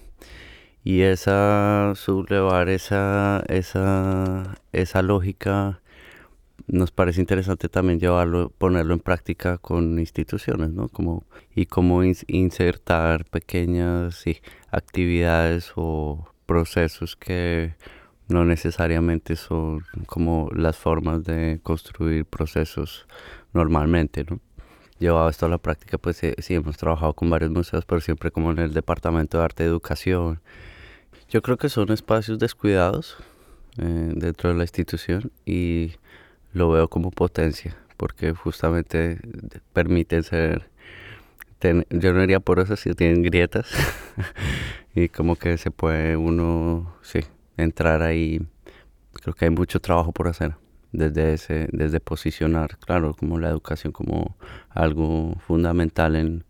[0.84, 5.82] Y esa sublevar esa, esa, esa lógica
[6.68, 10.88] nos parece interesante también llevarlo, ponerlo en práctica con instituciones, ¿no?
[10.88, 11.24] Como,
[11.56, 14.24] y cómo insertar pequeñas
[14.72, 17.76] actividades o procesos que
[18.28, 23.08] no necesariamente son como las formas de construir procesos
[23.54, 24.40] normalmente, ¿no?
[25.00, 28.32] Llevado esto a la práctica, pues eh, sí, hemos trabajado con varios museos, pero siempre
[28.32, 30.42] como en el Departamento de Arte y Educación,
[31.30, 33.18] yo creo que son espacios descuidados
[33.78, 35.94] eh, dentro de la institución y
[36.54, 39.20] lo veo como potencia porque justamente
[39.74, 40.70] permiten ser,
[41.62, 43.68] yo no diría por eso si tienen grietas
[44.96, 47.20] y como que se puede uno, sí,
[47.58, 48.42] entrar ahí.
[49.22, 50.56] Creo que hay mucho trabajo por hacer
[50.92, 54.36] desde ese, desde posicionar, claro, como la educación como
[54.70, 56.44] algo fundamental en,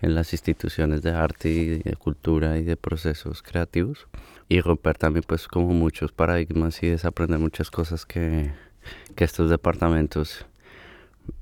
[0.00, 4.06] en las instituciones de arte y de cultura y de procesos creativos
[4.48, 8.52] y romper también pues como muchos paradigmas y desaprender muchas cosas que,
[9.14, 10.46] que estos departamentos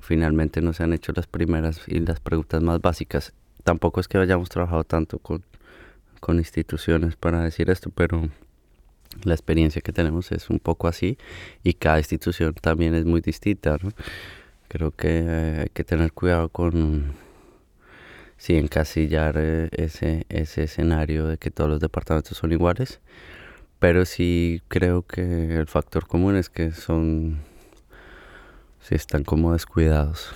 [0.01, 3.33] finalmente no se han hecho las primeras y las preguntas más básicas.
[3.65, 5.43] Tampoco es que hayamos trabajado tanto con,
[6.21, 8.29] con instituciones para decir esto, pero
[9.25, 11.19] la experiencia que tenemos es un poco así
[11.63, 13.79] y cada institución también es muy distinta.
[14.69, 17.15] Creo que hay que tener cuidado con
[18.43, 23.01] sí encasillar eh, ese, ese escenario de que todos los departamentos son iguales,
[23.79, 27.39] pero sí creo que el factor común es que son,
[28.81, 30.35] sí están como descuidados.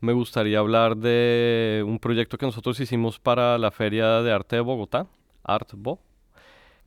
[0.00, 4.62] Me gustaría hablar de un proyecto que nosotros hicimos para la Feria de Arte de
[4.62, 5.08] Bogotá,
[5.42, 5.98] Artbo.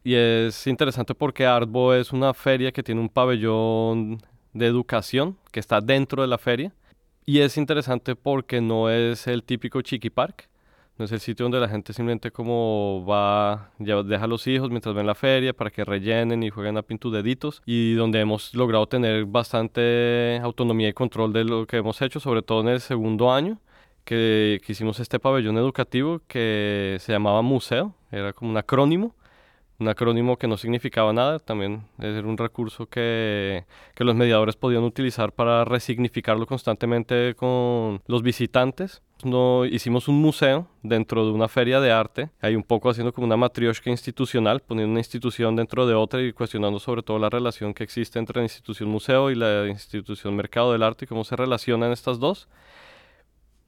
[0.02, 4.22] Y es interesante porque Artbo es una feria que tiene un pabellón
[4.54, 6.74] de educación que está dentro de la feria.
[7.26, 10.48] Y es interesante porque no es el típico chiqui park,
[10.98, 14.70] no es el sitio donde la gente simplemente como va, ya deja a los hijos
[14.70, 18.54] mientras ven la feria para que rellenen y jueguen a pintu deditos y donde hemos
[18.54, 22.82] logrado tener bastante autonomía y control de lo que hemos hecho, sobre todo en el
[22.82, 23.60] segundo año
[24.04, 29.16] que, que hicimos este pabellón educativo que se llamaba museo, era como un acrónimo
[29.82, 33.66] un acrónimo que no significaba nada, también era un recurso que,
[33.96, 39.02] que, los mediadores podían utilizar para resignificarlo constantemente con los visitantes.
[39.24, 43.26] No, hicimos un museo dentro de una feria de arte, hay un poco haciendo como
[43.26, 47.74] una matrioshka institucional, poniendo una institución dentro de otra y cuestionando sobre todo la relación
[47.74, 51.36] que existe entre la institución museo y la institución mercado del arte y cómo se
[51.36, 52.48] relacionan estas dos.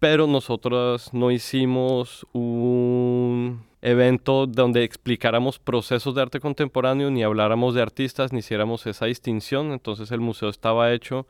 [0.03, 7.83] Pero nosotros no hicimos un evento donde explicáramos procesos de arte contemporáneo, ni habláramos de
[7.83, 9.71] artistas, ni hiciéramos esa distinción.
[9.71, 11.25] Entonces el museo estaba hecho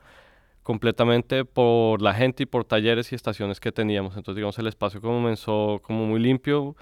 [0.64, 4.16] completamente por la gente y por talleres y estaciones que teníamos.
[4.16, 6.74] Entonces, digamos, el espacio comenzó como muy limpio,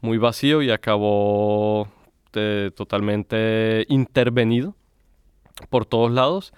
[0.00, 1.86] muy vacío y acabó
[2.34, 4.74] eh, totalmente intervenido
[5.70, 6.52] por todos lados.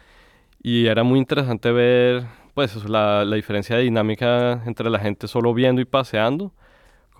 [0.63, 5.55] Y era muy interesante ver, pues, la, la diferencia de dinámica entre la gente solo
[5.55, 6.53] viendo y paseando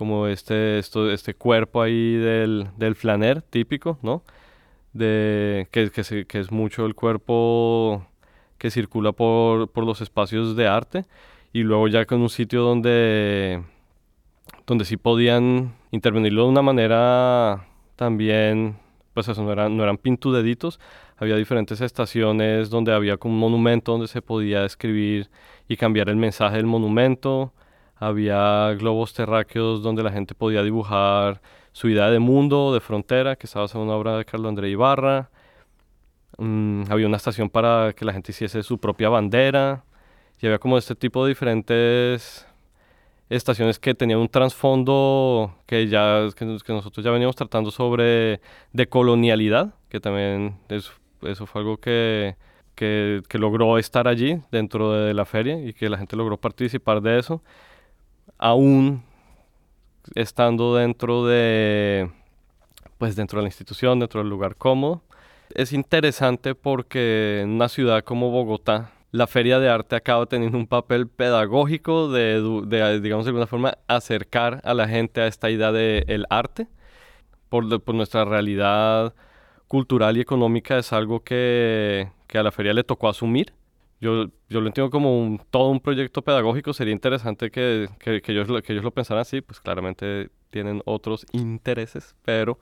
[0.01, 4.23] como este, esto, este cuerpo ahí del, del flaner típico, ¿no?
[4.93, 8.07] De, que, que, que, es mucho el cuerpo
[8.57, 11.05] que circula por, por, los espacios de arte
[11.53, 13.61] y luego ya con un sitio donde,
[14.65, 18.79] donde sí podían intervenirlo de una manera también,
[19.13, 20.79] pues eso, no eran, no eran pintudeditos,
[21.21, 25.29] había diferentes estaciones donde había un monumento donde se podía escribir
[25.67, 27.53] y cambiar el mensaje del monumento,
[27.95, 31.39] había globos terráqueos donde la gente podía dibujar
[31.73, 35.29] su idea de mundo, de frontera, que estaba en una obra de Carlos André Ibarra.
[36.39, 39.83] Mm, había una estación para que la gente hiciese su propia bandera.
[40.41, 42.47] Y había como este tipo de diferentes
[43.29, 48.41] estaciones que tenían un trasfondo que ya que, nosotros ya veníamos tratando sobre
[48.73, 50.57] decolonialidad, que también
[51.23, 52.35] eso fue algo que,
[52.75, 57.19] que, logró estar allí dentro de la feria y que la gente logró participar de
[57.19, 57.43] eso
[58.37, 59.03] aún
[60.15, 62.09] estando dentro de,
[62.97, 65.03] pues dentro de la institución, dentro del lugar cómodo.
[65.53, 70.67] Es interesante porque en una ciudad como Bogotá, la feria de arte acaba teniendo un
[70.67, 72.41] papel pedagógico de,
[73.01, 76.67] digamos de alguna forma, acercar a la gente a esta idea del el arte.
[77.49, 79.13] Por, nuestra realidad
[79.71, 83.53] cultural y económica es algo que, que a la feria le tocó asumir
[84.01, 86.73] yo, yo lo entiendo como un, todo un proyecto pedagógico.
[86.73, 91.25] Sería interesante que, que, que, ellos, que ellos lo pensaran así, pues claramente tienen otros
[91.31, 92.59] intereses, pero...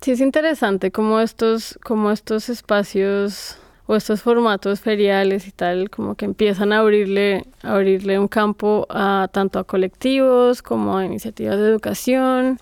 [0.00, 6.14] Sí, es interesante como estos, como estos espacios o estos formatos feriales y tal, como
[6.14, 11.58] que empiezan a abrirle, a abrirle un campo a tanto a colectivos como a iniciativas
[11.58, 12.58] de educación.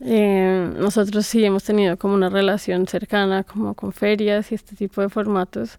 [0.00, 5.00] Eh, nosotros sí hemos tenido como una relación cercana como con ferias y este tipo
[5.00, 5.78] de formatos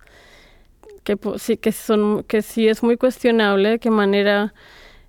[1.03, 4.53] que sí, que son, que sí es muy cuestionable de qué manera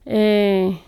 [0.07, 0.79] eh,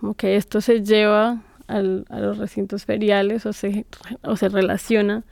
[0.00, 3.86] como que esto se lleva a los recintos feriales o se,
[4.22, 5.24] o se relaciona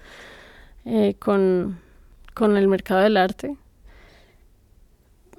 [0.84, 1.78] eh, con,
[2.34, 3.56] con, el mercado del arte.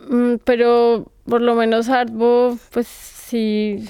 [0.09, 3.87] Mm, pero por lo menos Artbo, pues sí,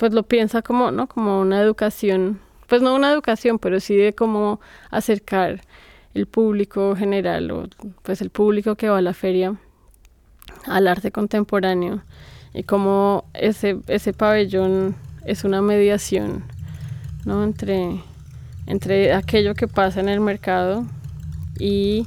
[0.00, 1.08] pues lo piensa como, ¿no?
[1.08, 4.58] Como una educación, pues no una educación, pero sí de cómo
[4.90, 5.60] acercar
[6.14, 7.68] el público general o
[8.02, 9.56] pues el público que va a la feria
[10.66, 12.00] al arte contemporáneo
[12.54, 14.96] y como ese, ese pabellón
[15.26, 16.44] es una mediación
[17.26, 17.44] ¿no?
[17.44, 18.00] entre,
[18.64, 20.86] entre aquello que pasa en el mercado
[21.58, 22.06] y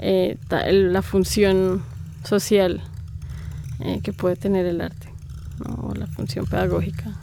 [0.00, 1.84] eh, la función
[2.24, 2.82] social
[3.78, 5.08] eh, que puede tener el arte
[5.80, 7.14] o la función pedagógica.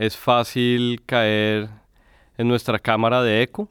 [0.00, 1.68] Es fácil caer
[2.38, 3.68] en nuestra cámara de eco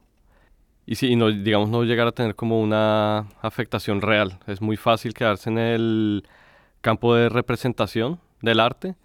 [0.85, 4.37] y, si, no, digamos no llegar a tener como una afectación real.
[4.45, 6.27] Es muy fácil quedarse en el
[6.81, 8.95] campo de representación del arte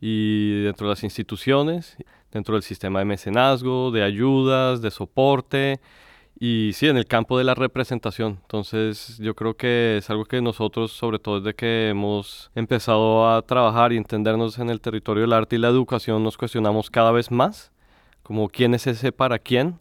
[0.00, 1.96] y dentro de las instituciones,
[2.30, 5.80] dentro del sistema de mecenazgo, de ayudas, de soporte
[6.42, 8.38] y sí, en el campo de la representación.
[8.40, 13.42] Entonces yo creo que es algo que nosotros, sobre todo desde que hemos empezado a
[13.42, 17.30] trabajar y entendernos en el territorio del arte y la educación, nos cuestionamos cada vez
[17.30, 17.70] más,
[18.22, 19.80] como quién es ese para quién,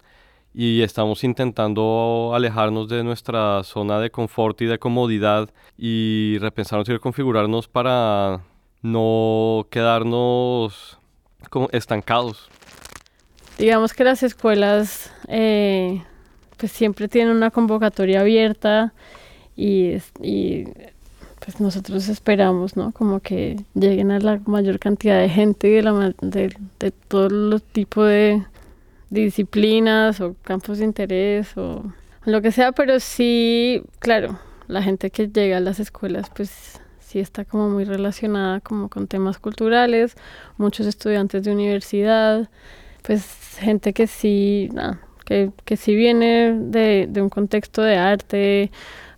[0.53, 6.91] y estamos intentando alejarnos de nuestra zona de confort y de comodidad y repensarnos y
[6.91, 8.41] reconfigurarnos para
[8.81, 10.99] no quedarnos
[11.49, 12.49] como estancados.
[13.57, 16.03] Digamos que las escuelas eh,
[16.59, 18.93] pues siempre tienen una convocatoria abierta
[19.55, 20.65] y, y
[21.39, 22.91] pues nosotros esperamos, ¿no?
[22.91, 27.63] Como que lleguen a la mayor cantidad de gente de, la, de, de todos los
[27.63, 28.43] tipos de
[29.09, 31.83] disciplinas o campos de interés o
[32.25, 34.37] lo que sea, pero sí, claro,
[34.67, 39.07] la gente que llega a las escuelas pues sí está como muy relacionada como con
[39.07, 40.15] temas culturales,
[40.57, 42.49] muchos estudiantes de universidad,
[43.01, 43.25] pues
[43.57, 44.99] gente que sí, nada,
[45.29, 48.71] que, que sí viene de, un contexto de arte,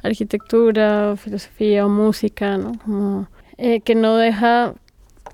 [0.03, 3.29] arquitectura, filosofía o música, ¿no?
[3.57, 4.73] Eh, que no deja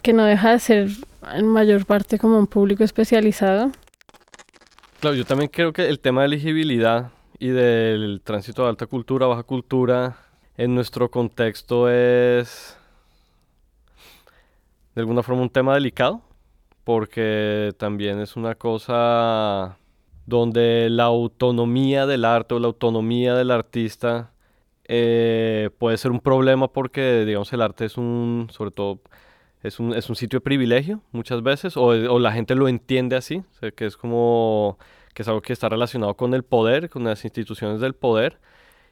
[0.03, 0.89] que no deja de ser
[1.33, 3.71] en mayor parte como un público especializado.
[4.99, 7.09] Claro, yo también creo que el tema de elegibilidad
[7.39, 10.17] y del tránsito de alta cultura, baja cultura,
[10.57, 12.77] en nuestro contexto es
[14.93, 16.21] de alguna forma un tema delicado,
[16.83, 19.77] porque también es una cosa
[20.27, 24.33] donde la autonomía del arte o la autonomía del artista
[24.83, 28.99] eh, puede ser un problema porque, digamos, el arte es un, sobre todo,
[29.63, 33.15] es un, es un sitio de privilegio muchas veces, o, o la gente lo entiende
[33.15, 34.77] así, o sea, que es como,
[35.13, 38.39] que es algo que está relacionado con el poder, con las instituciones del poder,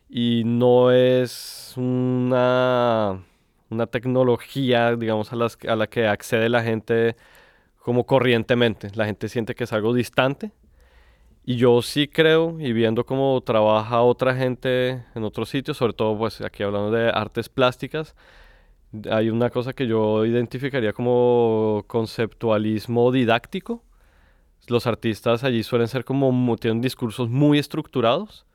[0.09, 3.21] y no es una,
[3.69, 7.17] una tecnología, digamos, a, las, a la que accede la gente
[7.79, 8.89] como corrientemente.
[8.95, 10.51] La gente siente que es algo distante
[11.45, 16.17] y yo sí creo, y viendo cómo trabaja otra gente en otros sitios, sobre todo
[16.17, 18.15] pues aquí hablando de artes plásticas,
[19.11, 23.83] hay una cosa que yo identificaría como conceptualismo didáctico.
[24.67, 28.45] Los artistas allí suelen ser como, tienen discursos muy estructurados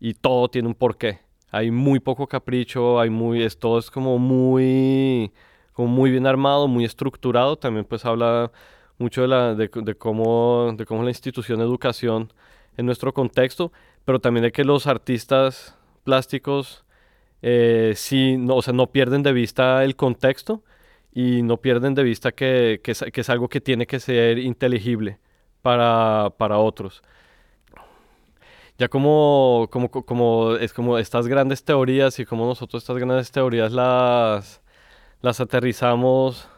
[0.00, 1.20] y todo tiene un porqué.
[1.50, 5.32] Hay muy poco capricho, hay muy, es, todo es como muy,
[5.72, 7.56] como muy bien armado, muy estructurado.
[7.56, 8.52] También pues habla
[9.00, 12.32] mucho de, la, de, de, cómo, de cómo la institución de educación
[12.76, 13.72] en nuestro contexto,
[14.04, 16.84] pero también de que los artistas plásticos
[17.42, 20.62] eh, sí, no, o sea, no pierden de vista el contexto
[21.12, 25.18] y no pierden de vista que, que, es, que algo que tiene que ser inteligible
[25.62, 27.02] para, para otros.
[28.78, 33.72] Ya como, como, como, es como estas grandes teorías y como nosotros estas grandes teorías
[33.72, 34.62] las,
[35.20, 36.48] las aterrizamos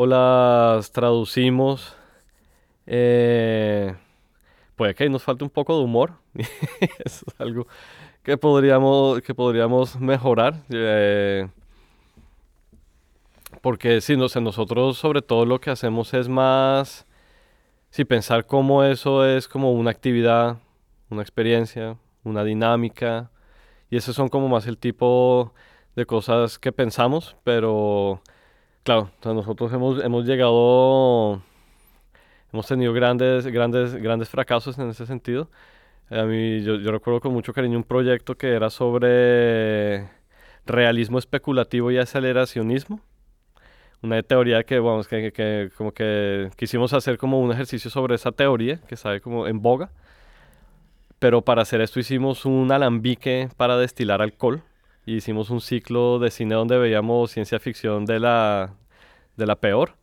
[0.00, 1.96] o las traducimos,
[2.86, 3.96] eh,
[4.76, 6.12] puede que nos falte un poco de humor.
[7.04, 7.66] Es algo
[8.22, 10.54] que podríamos, que podríamos mejorar.
[10.70, 11.48] Eh,
[13.60, 17.04] porque si no sé, nosotros sobre todo lo que hacemos es más,
[17.90, 20.58] si pensar cómo eso es como una actividad,
[21.10, 23.32] una experiencia, una dinámica,
[23.90, 25.52] y esos son como más el tipo
[25.96, 28.22] de cosas que pensamos, pero
[28.82, 31.42] Claro, o sea, nosotros hemos, hemos llegado,
[32.52, 35.50] hemos tenido grandes, grandes, grandes fracasos en ese sentido.
[36.10, 40.08] A mí, yo, yo recuerdo con mucho cariño un proyecto que era sobre
[40.64, 43.00] realismo especulativo y aceleracionismo.
[44.02, 48.32] Una teoría que, vamos, que, que, como que quisimos hacer como un ejercicio sobre esa
[48.32, 49.90] teoría, que sabe como en boga.
[51.18, 54.62] Pero para hacer esto hicimos un alambique para destilar alcohol
[55.08, 58.74] y hicimos un ciclo de cine donde veíamos ciencia ficción de la,
[59.38, 59.96] de la peor.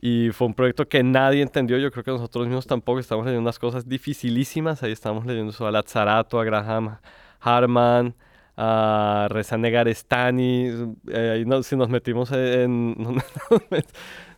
[0.00, 3.42] Y fue un proyecto que nadie entendió, yo creo que nosotros mismos tampoco, estamos leyendo
[3.42, 6.98] unas cosas dificilísimas, ahí estamos leyendo eso a Lazzarato, a Graham
[7.40, 8.16] Harman,
[8.56, 12.96] a Reza Negarestani, eh, no, si nos metimos en...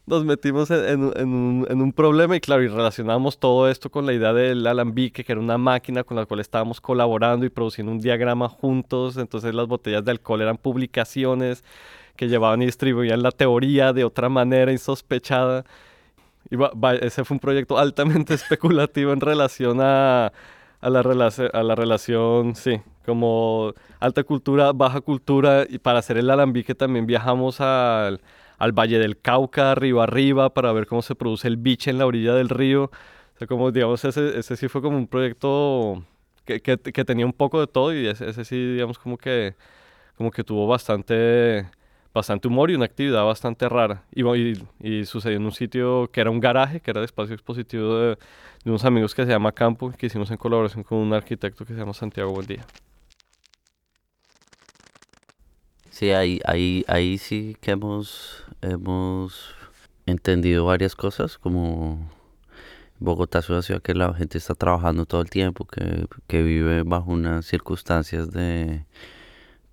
[0.06, 3.90] nos metimos en, en, en, un, en, un, problema y claro, y relacionamos todo esto
[3.90, 7.50] con la idea del alambique, que era una máquina con la cual estábamos colaborando y
[7.50, 11.64] produciendo un diagrama juntos, entonces las botellas de alcohol eran publicaciones
[12.16, 15.64] que llevaban y distribuían la teoría de otra manera insospechada.
[16.50, 20.32] Y va, va, ese fue un proyecto altamente especulativo en relación a,
[20.80, 26.30] a, la a la relación, sí, como alta cultura, baja cultura, y para hacer el
[26.30, 28.20] alambique también viajamos al
[28.58, 32.06] al Valle del Cauca, arriba arriba, para ver cómo se produce el biche en la
[32.06, 32.84] orilla del río.
[32.84, 36.02] O sea, como digamos, ese, ese sí fue como un proyecto
[36.46, 39.54] que, que, que tenía un poco de todo y ese, ese, sí, digamos, como que,
[40.16, 41.66] como que tuvo bastante,
[42.14, 44.04] bastante humor y una actividad bastante rara.
[44.14, 44.24] Y,
[44.80, 48.18] y, sucedió en un sitio que era un garaje, que era el espacio expositivo de,
[48.64, 51.78] unos amigos que se llama Campo, que hicimos en colaboración con un arquitecto que se
[51.78, 52.64] llama Santiago Buendía.
[55.96, 59.54] Sí, ahí, ahí, ahí sí que hemos, hemos
[60.04, 62.10] entendido varias cosas, como
[62.98, 66.82] Bogotá es una ciudad que la gente está trabajando todo el tiempo, que, que vive
[66.82, 68.84] bajo unas circunstancias de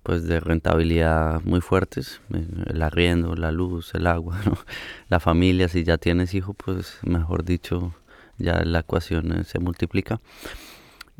[0.02, 4.40] pues de rentabilidad muy fuertes, eh, el arriendo, la luz, el agua,
[5.10, 7.94] la familia, si ya tienes hijos, pues mejor dicho,
[8.38, 10.22] ya la ecuación eh, se multiplica.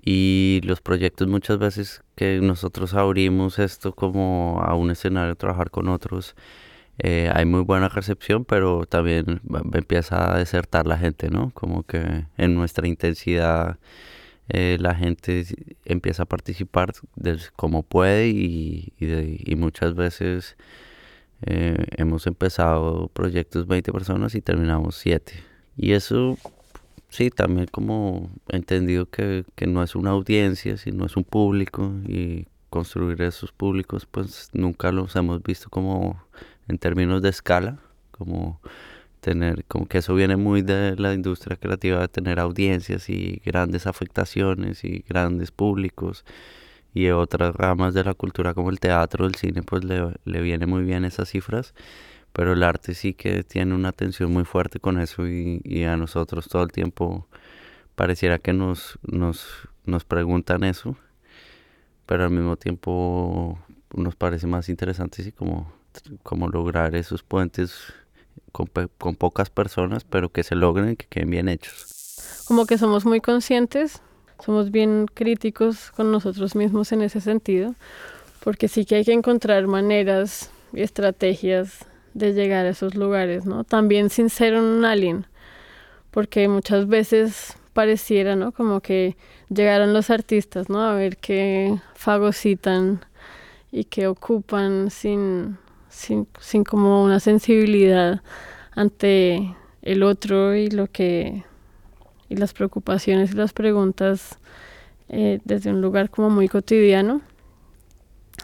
[0.03, 5.89] Y los proyectos muchas veces que nosotros abrimos esto como a un escenario, trabajar con
[5.89, 6.35] otros,
[6.99, 9.41] eh, hay muy buena recepción, pero también
[9.73, 11.51] empieza a desertar la gente, ¿no?
[11.51, 13.79] Como que en nuestra intensidad
[14.49, 15.45] eh, la gente
[15.85, 16.93] empieza a participar
[17.57, 18.93] como puede y,
[19.57, 20.57] muchas veces
[21.43, 25.33] eh, hemos empezado proyectos 20 personas y terminamos 7.
[25.77, 26.39] Y eso
[27.15, 31.93] sí, también como he entendido que, que no es una audiencia, sino es un público
[32.07, 36.21] y construir esos públicos pues nunca los hemos visto como
[36.67, 37.79] en términos de escala,
[38.11, 38.61] como
[39.21, 43.87] tener, como que eso viene muy de la industria creativa, de tener audiencias y grandes
[43.87, 46.25] afectaciones y grandes públicos
[46.95, 50.67] y otras ramas de la cultura como el teatro, el cine, pues le, le viene
[50.67, 51.75] muy bien esas cifras,
[52.35, 55.97] pero el arte sí que tiene una atención muy fuerte con eso y, y a
[55.97, 57.27] nosotros todo el tiempo
[57.95, 59.47] pareciera que nos, nos,
[59.87, 60.97] nos preguntan eso,
[62.07, 63.59] pero al mismo tiempo
[63.95, 65.73] nos parece más interesante sí como,
[66.25, 67.73] como lograr esos puentes
[68.51, 68.67] con,
[69.15, 72.45] pocas personas, pero que se logren que queden bien hechos.
[72.47, 74.03] Como que somos muy conscientes,
[74.45, 77.77] somos bien críticos con nosotros mismos en ese sentido,
[78.43, 83.65] porque sí que hay que encontrar maneras y estrategias de llegar a esos lugares, ¿no?
[83.65, 85.27] También sin ser un alien,
[86.11, 88.53] porque muchas veces pareciera, ¿no?
[88.53, 89.17] Como que
[89.49, 90.81] llegaron los artistas, ¿no?
[90.81, 93.05] A ver qué fagocitan
[93.71, 95.59] y qué ocupan sin
[95.95, 98.21] sin, sin como una sensibilidad
[98.73, 101.45] ante el otro y lo que
[102.29, 104.39] y las preocupaciones y las preguntas
[105.09, 107.21] eh, desde un lugar como muy cotidiano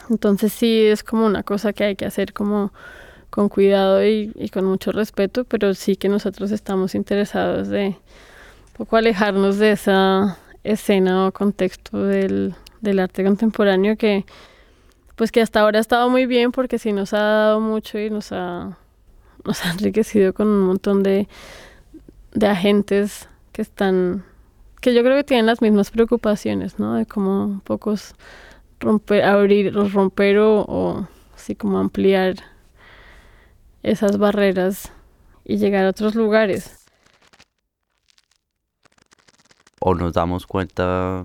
[0.09, 2.73] entonces sí es como una cosa que hay que hacer como
[3.31, 7.97] con cuidado y, con mucho respeto pero sí que nosotros estamos interesados de
[8.77, 14.25] poco alejarnos de esa escena o contexto del, del arte contemporáneo que
[15.21, 18.09] pues que hasta ahora ha estado muy bien porque sí nos ha dado mucho y
[18.09, 18.79] nos ha,
[19.45, 21.29] nos ha enriquecido con un montón de,
[22.33, 24.25] de agentes que están,
[24.81, 26.95] que yo creo que tienen las mismas preocupaciones, ¿no?
[26.95, 28.15] De cómo pocos
[28.81, 32.37] romper, abrir, romper o, o así como ampliar
[33.83, 34.93] esas barreras
[35.45, 36.87] y llegar a otros lugares.
[39.81, 41.25] O nos damos cuenta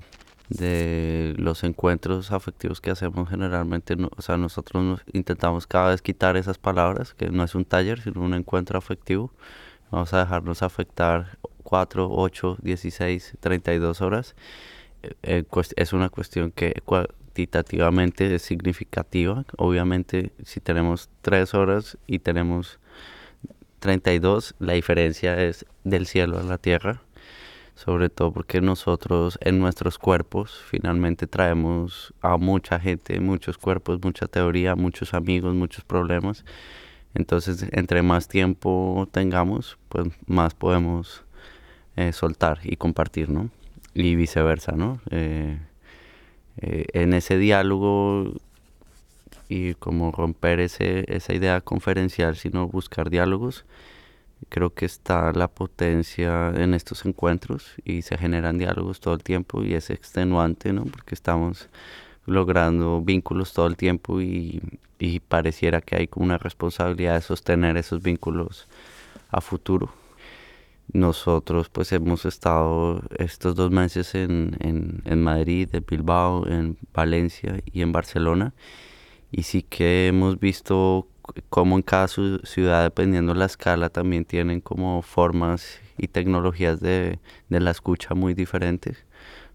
[0.49, 6.57] de los encuentros afectivos que hacemos generalmente, o sea, nosotros intentamos cada vez quitar esas
[6.57, 9.31] palabras, que no es un taller, sino un encuentro afectivo.
[9.91, 14.35] Vamos a dejarnos afectar 4, 8, 16, 32 horas.
[15.03, 15.43] Eh, eh,
[15.75, 16.81] es una cuestión que
[17.35, 19.43] cuantitativamente es significativa.
[19.57, 22.79] Obviamente, si tenemos 3 horas y tenemos
[23.79, 27.01] 32, la diferencia es del cielo a la tierra
[27.75, 34.27] sobre todo porque nosotros en nuestros cuerpos finalmente traemos a mucha gente, muchos cuerpos, mucha
[34.27, 36.45] teoría, muchos amigos, muchos problemas.
[37.15, 41.25] Entonces, entre más tiempo tengamos, pues más podemos
[41.97, 43.49] eh, soltar y compartir, ¿no?
[43.93, 45.01] Y viceversa, ¿no?
[45.11, 45.59] Eh,
[46.61, 48.33] eh, en ese diálogo
[49.49, 53.65] y como romper ese, esa idea conferencial, sino buscar diálogos,
[54.49, 59.63] Creo que está la potencia en estos encuentros y se generan diálogos todo el tiempo
[59.63, 60.85] y es extenuante, ¿no?
[60.85, 61.67] Porque estamos
[62.25, 64.61] logrando vínculos todo el tiempo y,
[64.99, 68.67] y pareciera que hay como una responsabilidad de sostener esos vínculos
[69.29, 69.91] a futuro.
[70.93, 77.59] Nosotros pues hemos estado estos dos meses en, en, en Madrid, en Bilbao, en Valencia
[77.65, 78.53] y en Barcelona
[79.35, 81.09] y sí que hemos visto
[81.49, 87.19] como en cada ciudad, dependiendo la escala, también tienen como formas y tecnologías de,
[87.49, 89.05] de, la escucha muy diferentes.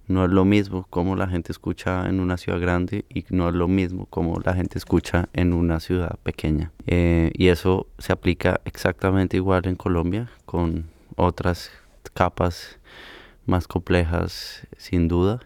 [0.06, 3.54] No es lo mismo como la gente escucha en una ciudad grande y no es
[3.54, 6.72] lo mismo como la gente escucha en una ciudad pequeña.
[6.86, 10.89] Eh, y eso se aplica exactamente igual en Colombia, con
[11.20, 11.70] otras
[12.14, 12.78] capas
[13.46, 15.40] más complejas sin duda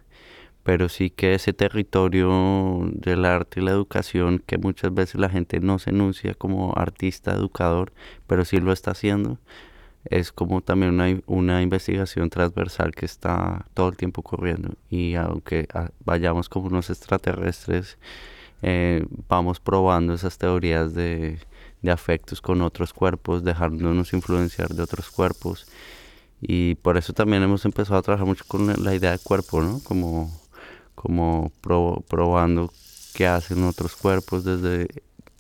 [0.64, 5.60] pero sí que ese territorio del arte y la educación que muchas veces la gente
[5.60, 7.92] no se enuncia como artista, educador,
[8.26, 9.38] pero sí lo está haciendo,
[10.06, 15.68] es como también una, una investigación transversal que está todo el tiempo corriendo y aunque
[15.74, 17.98] ah, vayamos como unos extraterrestres,
[18.62, 21.38] eh, vamos probando esas teorías de,
[21.84, 25.66] de afectos con otros cuerpos, dejándonos influenciar de otros cuerpos.
[26.40, 29.80] Y por eso también hemos empezado a trabajar mucho con la idea de cuerpo, ¿no?
[29.84, 30.30] Como
[30.94, 32.72] como probando
[33.12, 34.88] qué hacen otros cuerpos desde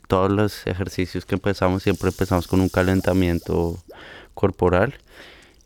[0.08, 3.82] todos los ejercicios que empezamos, siempre empezamos con un calentamiento
[4.34, 4.94] corporal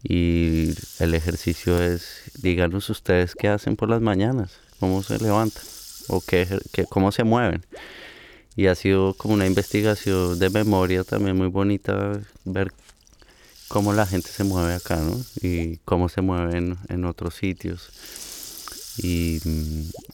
[0.02, 5.64] y el ejercicio es, díganos ustedes qué hacen por las mañanas, cómo se levantan
[6.08, 7.66] o qué, qué, cómo se mueven.
[8.58, 12.72] Y ha sido como una investigación de memoria también muy bonita ver
[13.68, 15.16] cómo la gente se mueve acá, ¿no?
[15.40, 17.88] Y cómo se mueven en otros sitios
[19.00, 19.40] y,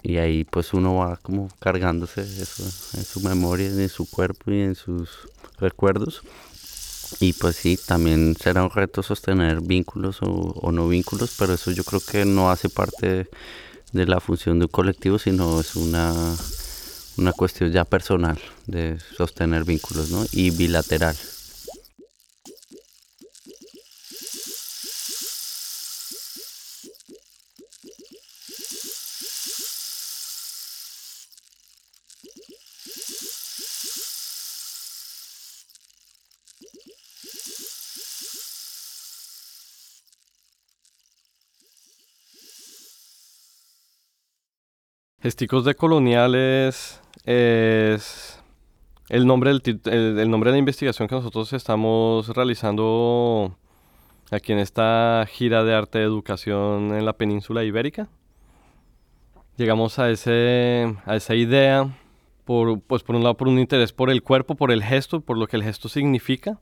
[0.03, 2.65] y, ahí pues uno va como cargándose eso
[2.99, 5.09] en su memoria, en su cuerpo y en sus
[5.59, 6.21] recuerdos.
[7.21, 11.71] Y pues sí, también será un reto sostener vínculos o, o no vínculos, pero eso
[11.71, 13.31] yo creo que no hace parte
[13.93, 16.13] de la función de un colectivo, sino es una,
[17.17, 20.25] una cuestión ya personal de sostener vínculos ¿no?
[20.33, 21.17] y bilateral.
[45.23, 48.43] Gesticos de coloniales es
[49.09, 53.57] el nombre, del, nombre de la investigación que nosotros estamos realizando
[54.31, 58.09] aquí en esta gira de arte de educación en la península ibérica.
[59.57, 61.97] Llegamos a, ese, a esa idea
[62.45, 65.39] por, pues por un lado por un interés por el cuerpo, por el gesto, por
[65.39, 66.61] lo que el gesto significa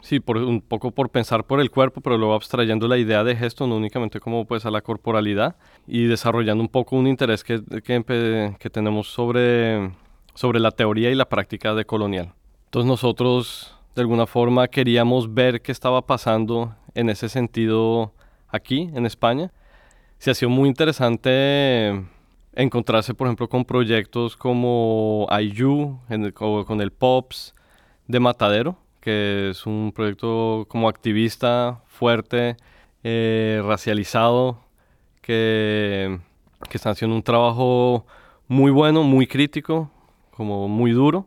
[0.00, 3.36] sí, por, un poco por pensar por el cuerpo, pero luego abstrayendo la idea de
[3.36, 7.62] gesto, no únicamente como pues a la corporalidad y desarrollando un poco un interés que,
[7.82, 9.90] que, que tenemos sobre,
[10.34, 12.32] sobre la teoría y la práctica de colonial.
[12.66, 18.12] Entonces nosotros de alguna forma queríamos ver qué estaba pasando en ese sentido
[18.48, 19.52] aquí en España.
[20.18, 22.04] Se ha sido muy interesante
[22.54, 25.98] encontrarse, por ejemplo, con proyectos como IU,
[26.66, 27.54] con el POPS
[28.06, 28.78] de Matadero,
[29.08, 32.58] que es un proyecto como activista fuerte,
[33.02, 34.60] eh, racializado,
[35.22, 36.18] que,
[36.68, 38.04] que están haciendo un trabajo
[38.48, 39.90] muy bueno, muy crítico,
[40.30, 41.26] como muy duro.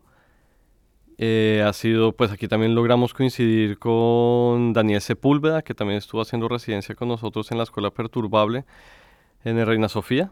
[1.18, 6.48] Eh, ha sido, pues aquí también logramos coincidir con Daniel Sepúlveda, que también estuvo haciendo
[6.48, 8.64] residencia con nosotros en la Escuela Perturbable
[9.44, 10.30] en el Reina Sofía,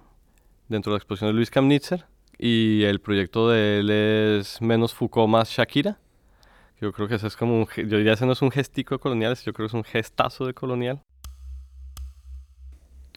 [0.67, 2.05] dentro de la exposición de Luis Kamnitzer.
[2.37, 5.97] Y el proyecto de él es Menos Foucault más Shakira.
[6.81, 8.99] Yo creo que eso es como un, yo diría ese no es un gestico de
[8.99, 11.01] colonial, yo creo que es un gestazo de colonial.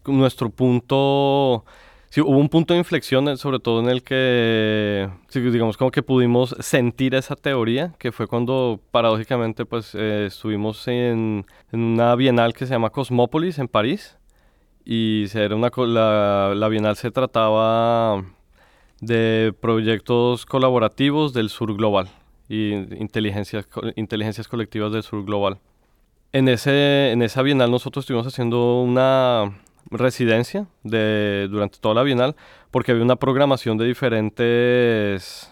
[0.05, 1.65] Nuestro punto,
[2.11, 6.03] sí, hubo un punto de inflexión, eh, sobre todo en el que, digamos, como que
[6.03, 12.55] pudimos sentir esa teoría, que fue cuando paradójicamente pues eh, estuvimos en, en, una bienal
[12.55, 14.19] que se llama Cosmópolis en París,
[14.85, 18.25] y era una, la, la bienal se trataba
[19.01, 22.09] de proyectos colaborativos del sur global
[22.53, 25.59] y inteligencias, inteligencias colectivas del sur global.
[26.33, 29.59] En, ese, en esa bienal nosotros estuvimos haciendo una
[29.91, 32.37] residencia de, durante toda la bienal
[32.71, 35.51] porque había una programación de diferentes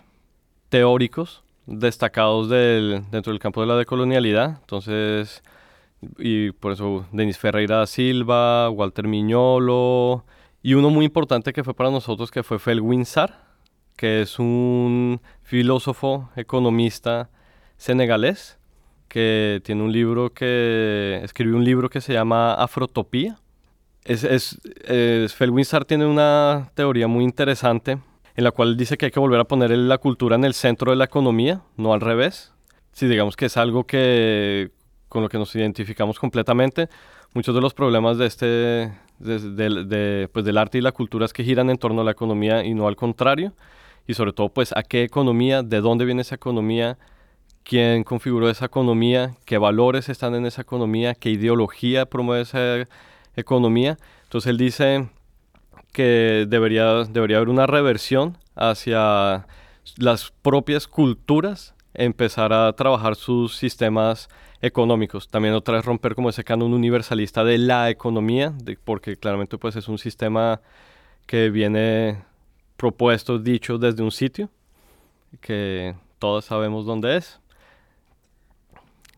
[0.68, 4.59] teóricos destacados del, dentro del campo de la decolonialidad.
[4.61, 5.42] Entonces,
[6.18, 10.26] y por eso Denis Ferreira da Silva, Walter Miñolo,
[10.62, 13.49] y uno muy importante que fue para nosotros que fue Felwin Sar,
[14.01, 17.28] que es un filósofo, economista
[17.76, 18.59] senegalés,
[19.09, 23.36] que tiene un libro que escribió un libro que se llama Afrotopía.
[24.05, 24.59] Es, es,
[25.86, 27.98] tiene una teoría muy interesante
[28.36, 30.92] en la cual dice que hay que volver a poner la cultura en el centro
[30.92, 32.55] de la economía, no al revés.
[32.92, 34.70] Si digamos que es algo que
[35.11, 36.88] con lo que nos identificamos completamente,
[37.34, 38.92] muchos de los problemas de este,
[40.32, 42.72] pues del arte y la cultura es que giran en torno a la economía y
[42.72, 43.53] no al contrario
[44.07, 46.98] y sobre todo pues a qué economía, de dónde viene esa economía,
[47.64, 52.88] quién configuró esa economía, qué valores están en esa economía, qué ideología promueve esa
[53.36, 53.96] economía.
[54.24, 55.09] Entonces él dice
[55.92, 59.46] que debería, debería haber una reversión hacia
[59.96, 64.28] las propias culturas, empezar a trabajar sus sistemas
[64.62, 65.28] económicos.
[65.28, 68.53] También otra vez romper como ese canon universalista de la economía,
[68.84, 70.61] porque claramente pues es un sistema
[71.26, 72.22] que viene
[72.81, 74.49] propuesto, dicho desde un sitio,
[75.43, 77.39] que todos sabemos dónde es.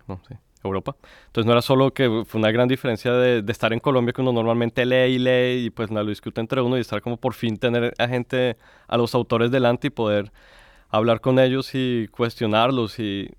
[0.09, 0.35] No, sí,
[0.65, 0.97] Europa.
[1.27, 4.21] Entonces no era solo que fue una gran diferencia de, de, estar en Colombia que
[4.21, 7.19] uno normalmente lee y lee y pues nada, lo discute entre uno y estar como
[7.19, 8.57] por fin tener a gente,
[8.89, 10.33] a los autores delante y poder
[10.91, 13.31] hablar con ellos y cuestionarlos y,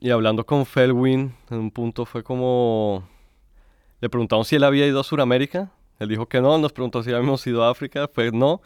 [0.00, 3.08] y hablando con Felwin en un punto fue como
[4.00, 5.70] le preguntamos si él había ido a Sudamérica
[6.00, 8.62] él dijo que no, nos preguntó si habíamos ido a África, fue no,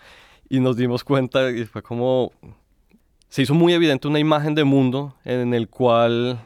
[0.48, 2.32] y nos dimos cuenta y fue como,
[3.28, 6.40] se hizo muy evidente una imagen de mundo en el cual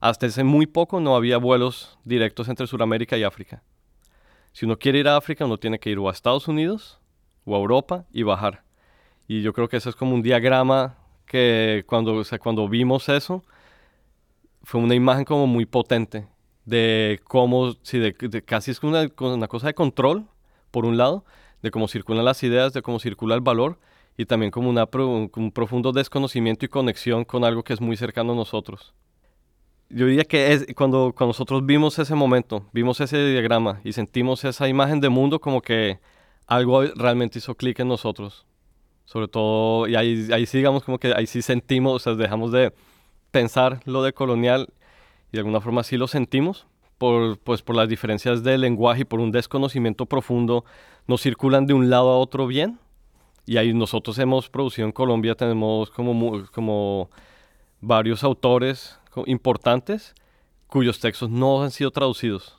[0.00, 3.62] hasta hace muy poco no había vuelos directos entre Sudamérica y África.
[4.52, 7.00] Si uno quiere ir a África, uno tiene que ir o a Estados Unidos
[7.44, 8.62] o a Europa y bajar.
[9.26, 10.96] Y yo creo que eso es como un diagrama
[11.26, 13.42] que cuando, o sea, cuando vimos eso,
[14.62, 16.26] fue una imagen como muy potente
[16.64, 18.14] de cómo, sí, de,
[18.44, 20.26] casi es una, una cosa de control,
[20.70, 21.24] por un lado,
[21.64, 23.78] de cómo circulan las ideas, de cómo circula el valor,
[24.18, 28.34] y también como una, un profundo desconocimiento y conexión con algo que es muy cercano
[28.34, 28.92] a nosotros.
[29.88, 34.44] Yo diría que es, cuando, cuando nosotros vimos ese momento, vimos ese diagrama y sentimos
[34.44, 36.00] esa imagen de mundo, como que
[36.46, 38.44] algo realmente hizo clic en nosotros.
[39.06, 42.52] Sobre todo, y ahí, ahí sí digamos como que ahí sí sentimos, o sea, dejamos
[42.52, 42.74] de
[43.30, 44.68] pensar lo de colonial
[45.32, 46.66] y de alguna forma sí lo sentimos,
[46.98, 50.64] por, pues por las diferencias de lenguaje y por un desconocimiento profundo,
[51.06, 52.78] nos circulan de un lado a otro bien.
[53.46, 57.10] Y ahí nosotros hemos producido en Colombia, tenemos como, como
[57.80, 60.14] varios autores importantes
[60.66, 62.56] cuyos textos no han sido traducidos.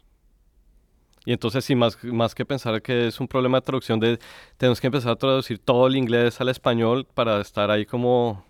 [1.25, 4.19] Y entonces sí, más, más que pensar que es un problema de traducción, de,
[4.57, 8.45] tenemos que empezar a traducir todo el inglés al español para estar ahí como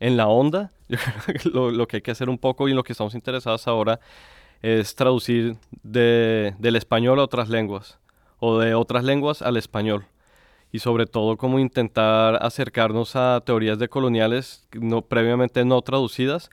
[0.00, 0.72] en la onda.
[1.44, 4.00] lo, lo, que hay que hacer un poco y en lo que estamos interesados ahora
[4.62, 7.98] es traducir de, del español a otras lenguas
[8.38, 10.06] o de otras lenguas al español.
[10.72, 16.50] Y sobre todo como intentar acercarnos a teorías decoloniales no, previamente no traducidas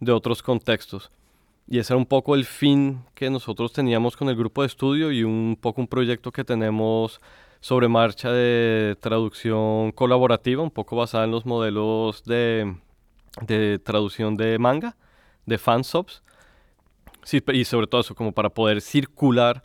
[0.00, 1.10] de otros contextos.
[1.66, 5.10] Y ese era un poco el fin que nosotros teníamos con el grupo de estudio
[5.10, 7.20] y un poco un proyecto que tenemos
[7.60, 12.76] sobre marcha de traducción colaborativa, un poco basada en los modelos de,
[13.40, 14.96] de traducción de manga,
[15.46, 16.22] de fansubs.
[17.24, 19.62] Sí, y sobre todo eso, como para poder circular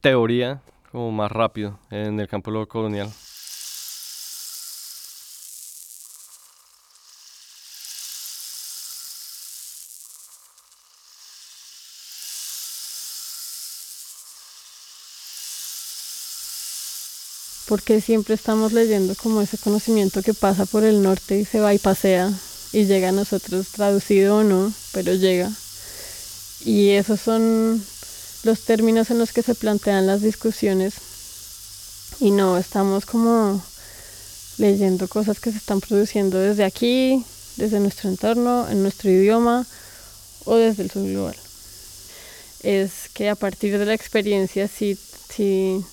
[0.00, 3.10] teoría como más rápido en el campo lo colonial.
[17.72, 21.72] porque siempre estamos leyendo como ese conocimiento que pasa por el norte y se va
[21.72, 22.30] y pasea
[22.70, 25.50] y llega a nosotros traducido o no, pero llega.
[26.64, 27.82] Y esos son
[28.44, 30.94] los términos en los que se plantean las discusiones
[32.20, 33.62] y no estamos como
[34.58, 37.24] leyendo cosas que se están produciendo desde aquí,
[37.56, 39.66] desde nuestro entorno, en nuestro idioma
[40.44, 41.36] o desde el subglobal.
[42.62, 44.96] Es que a partir de la experiencia sí,
[45.28, 45.84] sí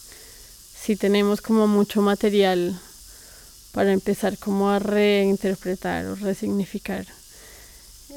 [0.80, 2.80] si tenemos como mucho material
[3.72, 7.06] para empezar como a reinterpretar o resignificar.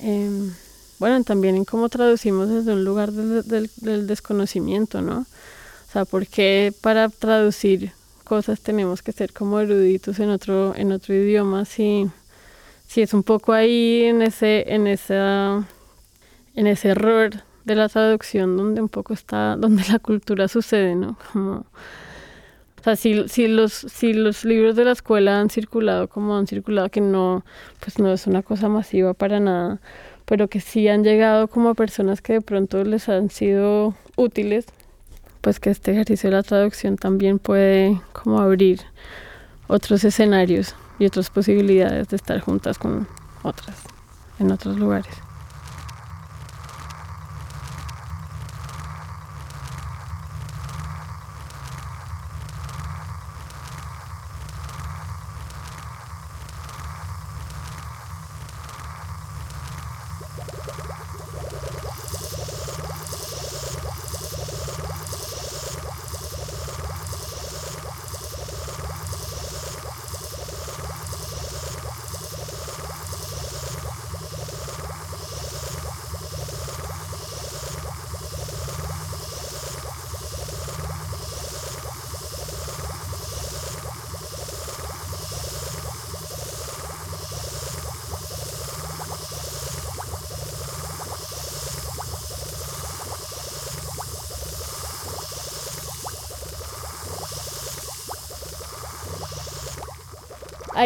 [0.01, 0.55] Em,
[1.03, 5.23] bueno, también en cómo traducimos desde un lugar del, desconocimiento, ¿no?
[5.23, 7.91] O sea, porque para traducir
[8.23, 12.09] cosas tenemos que ser como eruditos en otro, en otro idioma, si,
[12.87, 15.67] si es un poco ahí en ese, en esa,
[16.55, 17.33] en ese error
[17.65, 21.19] de la traducción donde un poco está, donde la cultura sucede, ¿no?
[21.33, 21.67] Como,
[22.79, 26.47] o sea, si, si, los, si los libros de la escuela han circulado como han
[26.47, 27.45] circulado, que no,
[27.81, 29.81] pues no es una cosa masiva para nada,
[30.25, 34.67] pero que sí han llegado como a personas que de pronto les han sido útiles,
[35.41, 38.81] pues que este ejercicio de la traducción también puede como abrir
[39.67, 43.09] otros escenarios y otras posibilidades de estar juntas con
[43.43, 43.77] otras
[44.39, 45.22] en otros lugares.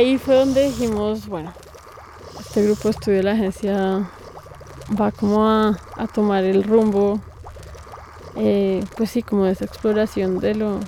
[0.06, 1.52] Ahí fue donde dijimos, bueno,
[2.38, 4.08] este grupo de estudio de la agencia
[5.00, 5.76] va como a,
[6.14, 7.20] tomar el rumbo,
[8.36, 10.78] eh, pues sí, como de esa exploración de lo,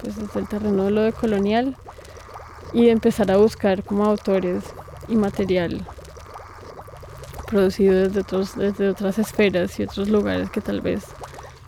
[0.00, 1.76] pues desde el terreno de lo de colonial
[2.72, 4.64] y de empezar a buscar como autores
[5.08, 5.86] y material
[7.46, 11.04] producido desde, otros, desde otras esferas y otros lugares que tal vez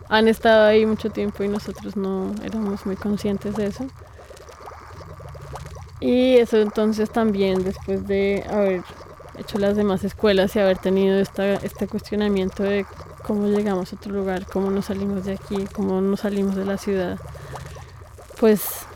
[0.09, 3.87] han estado ahí mucho tiempo y nosotros no éramos muy conscientes de eso.
[6.01, 8.82] Y eso entonces también después de haber
[9.38, 12.86] hecho las demás escuelas y haber tenido esta, este cuestionamiento de
[13.22, 16.78] cómo llegamos a otro lugar, cómo nos salimos de aquí, cómo nos salimos de la
[16.78, 17.18] ciudad,
[18.38, 18.86] pues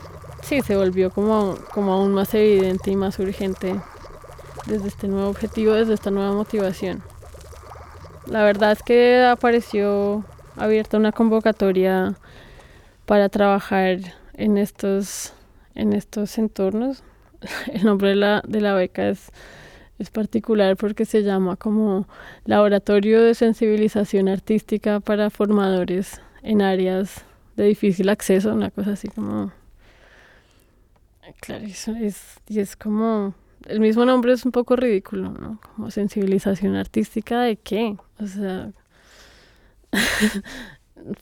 [0.42, 3.80] sí, se volvió como, como aún más evidente y más urgente
[4.66, 7.02] desde este nuevo objetivo, desde esta nueva motivación.
[8.26, 10.24] La verdad es que apareció
[10.56, 12.14] abierta una convocatoria
[13.06, 13.98] para trabajar
[14.32, 15.32] en estos,
[15.74, 17.02] en estos entornos.
[17.72, 19.30] El nombre de la, de la beca es,
[19.98, 22.06] es particular porque se llama como
[22.44, 27.24] Laboratorio de Sensibilización Artística para Formadores en áreas
[27.56, 29.52] de difícil acceso, una cosa así como...
[31.40, 33.34] Claro, es, y es como...
[33.66, 35.58] El mismo nombre es un poco ridículo, ¿no?
[35.74, 37.96] Como sensibilización artística de qué?
[38.20, 38.70] O sea...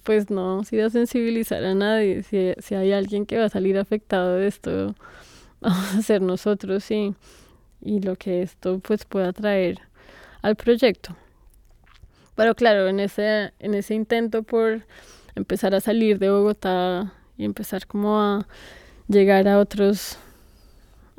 [0.04, 3.78] pues no, si a sensibilizar a nadie, si, si hay alguien que va a salir
[3.78, 4.94] afectado de esto,
[5.60, 7.14] vamos a ser nosotros y,
[7.80, 9.80] y lo que esto pues pueda traer
[10.42, 11.16] al proyecto.
[12.34, 14.82] Pero claro, en ese, en ese intento por
[15.34, 18.46] empezar a salir de Bogotá y empezar como a
[19.08, 20.18] llegar a otros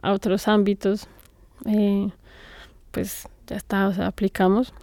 [0.02, 1.08] a otros ámbitos
[1.66, 2.10] eh,
[2.92, 4.74] pues ya está o sea aplicamos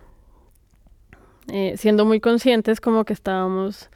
[1.49, 3.91] eh, siendo muy conscientes como que estábamos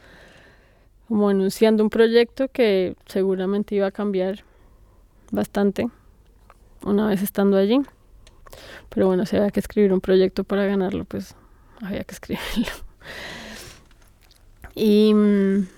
[1.09, 4.45] como anunciando un proyecto que seguramente iba a cambiar
[5.31, 5.89] bastante
[6.83, 7.81] una vez estando allí.
[8.89, 11.35] Pero bueno si había que escribir un proyecto para ganarlo pues
[11.81, 12.73] había que escribirlo.
[14.77, 15.69] Y, mm,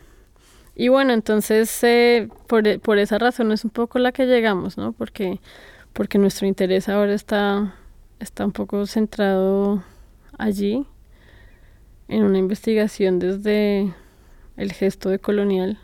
[0.74, 4.76] y bueno, entonces eh, por, e, por, esa razón es un poco la que llegamos,
[4.76, 4.92] ¿no?
[4.92, 5.40] Porque,
[5.92, 7.74] porque nuestro interés ahora está,
[8.20, 9.82] está un poco centrado
[10.38, 10.86] allí,
[12.08, 13.92] en una investigación desde
[14.56, 15.78] el gesto de colonial.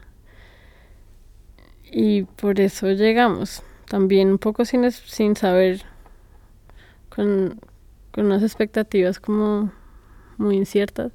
[1.91, 5.83] Y por eso llegamos, también un poco sin, sin saber,
[7.09, 7.61] con,
[8.13, 9.71] con unas expectativas como
[10.39, 11.13] muy inciertas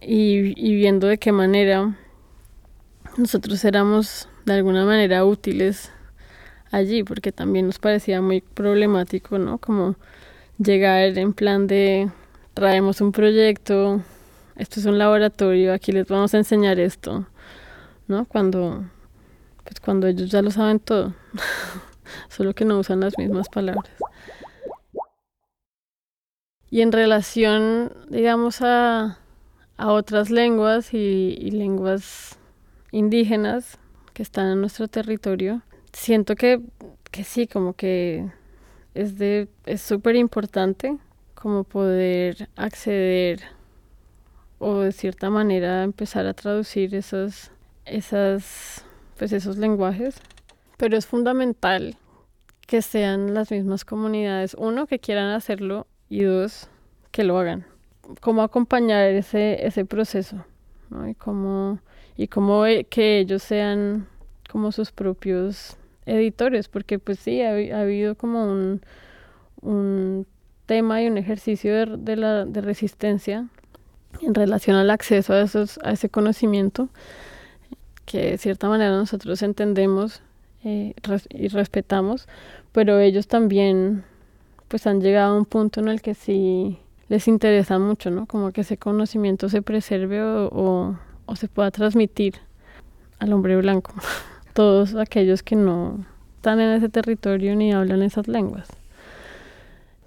[0.00, 1.96] y, y viendo de qué manera
[3.16, 5.90] nosotros éramos de alguna manera útiles
[6.70, 9.58] allí, porque también nos parecía muy problemático, ¿no?
[9.58, 9.96] Como
[10.58, 12.10] llegar en plan de
[12.60, 14.02] traemos un proyecto,
[14.54, 17.26] esto es un laboratorio, aquí les vamos a enseñar esto,
[18.06, 18.26] ¿no?
[18.26, 18.84] Cuando,
[19.64, 21.14] pues cuando ellos ya lo saben todo,
[22.28, 23.90] solo que no usan las mismas palabras.
[26.68, 29.18] Y en relación, digamos, a,
[29.78, 32.38] a otras lenguas y, lenguas
[32.92, 33.78] indígenas
[34.12, 35.62] que están en nuestro territorio.
[35.94, 36.60] Siento que,
[37.10, 38.30] que sí, como que
[38.92, 40.98] es de es súper importante
[41.40, 43.40] como poder acceder
[44.58, 47.50] o de cierta manera empezar a traducir esos
[47.84, 48.84] esas
[49.18, 50.20] pues esos lenguajes
[50.76, 51.96] pero es fundamental
[52.66, 56.68] que sean las mismas comunidades uno que quieran hacerlo y dos
[57.10, 57.66] que lo hagan
[58.20, 60.44] cómo acompañar ese, ese proceso
[60.90, 61.08] ¿no?
[61.08, 61.80] y cómo,
[62.16, 64.06] y cómo e, que ellos sean
[64.50, 65.76] como sus propios
[66.06, 68.80] editores, porque pues sí, ha, ha habido como un,
[69.60, 70.26] un,
[70.70, 73.48] tema y un ejercicio de, la, resistencia
[74.22, 76.90] en relación al acceso a, ese conocimiento
[78.04, 80.22] que de cierta manera nosotros entendemos
[80.62, 80.94] eh,
[81.30, 82.28] y respetamos,
[82.70, 84.04] pero ellos también
[84.68, 88.26] pues han llegado a un punto en el que sí les interesa mucho, ¿no?
[88.26, 90.96] Como que ese conocimiento se preserve o,
[91.26, 92.34] o se pueda transmitir
[93.18, 93.92] al hombre blanco.
[94.54, 96.06] Todos aquellos que no
[96.36, 98.68] están en ese territorio ni hablan esas lenguas.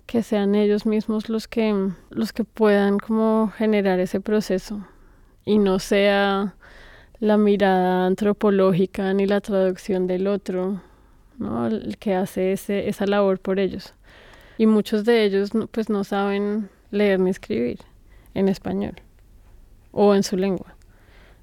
[0.06, 4.86] Que sean ellos mismos los que, los que puedan como generar ese proceso
[5.46, 6.56] y no sea
[7.20, 10.82] la mirada antropológica ni la traducción del otro,
[11.38, 11.68] ¿no?
[11.68, 13.94] El que hace ese, esa labor por ellos.
[14.58, 17.80] Y muchos de ellos pues no saben leer ni escribir
[18.34, 18.96] en español
[19.92, 20.76] o en su lengua.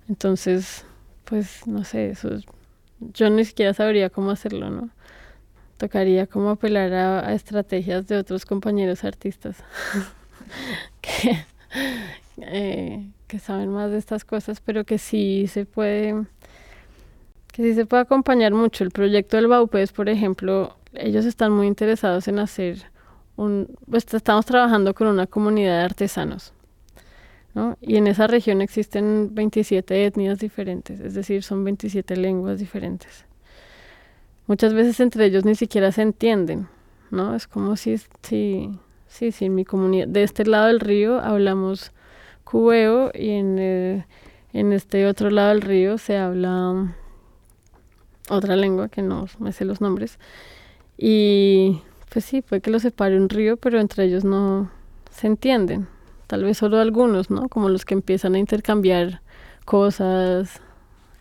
[0.09, 0.85] Entonces,
[1.25, 2.31] pues no sé, eso
[3.15, 4.91] yo ni siquiera sabría cómo hacerlo, ¿no?
[5.81, 9.65] Tocaría como apelar a, estrategias de otros compañeros artistas
[11.01, 11.39] que,
[12.37, 16.27] eh, que saben más de estas cosas, pero que sí se puede,
[17.51, 18.85] que sí se puede acompañar mucho.
[18.85, 22.83] El proyecto del Baupés, por ejemplo, ellos están muy interesados en hacer
[23.37, 23.75] un...
[23.91, 26.53] Pues estamos trabajando con una comunidad de artesanos.
[27.55, 27.79] ¿no?
[27.81, 33.25] Y en esa región existen 27 etnias diferentes, es decir, son 27 lenguas diferentes.
[34.51, 36.67] Muchas veces entre ellos ni siquiera se entienden,
[37.13, 37.37] ¿no?
[37.37, 41.93] Es como si, si, si, si en mi comunidad, de este lado del río hablamos
[42.43, 44.05] cubeo y en,
[44.53, 46.97] en este otro lado del río se habla
[48.29, 50.19] otra lengua que no me sé los nombres.
[50.99, 51.81] Y
[52.13, 54.69] pues sí, puede que los separe un río, pero entre ellos no
[55.13, 55.87] se entienden.
[56.27, 57.49] Tal vez solo algunos, ¿no?
[57.49, 59.23] Como los que empiezan a intercambiar
[59.65, 60.61] cosas,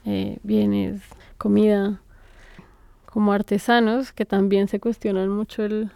[0.04, 1.04] eh, bienes,
[1.38, 2.02] comida,
[3.10, 5.92] como artesanos que también se cuestionan mucho el,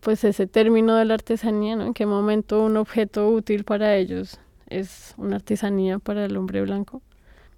[0.00, 1.86] pues ese término de la artesanía, ¿no?
[1.86, 4.38] En qué momento un objeto útil para ellos
[4.68, 7.00] es una artesanía para el hombre blanco.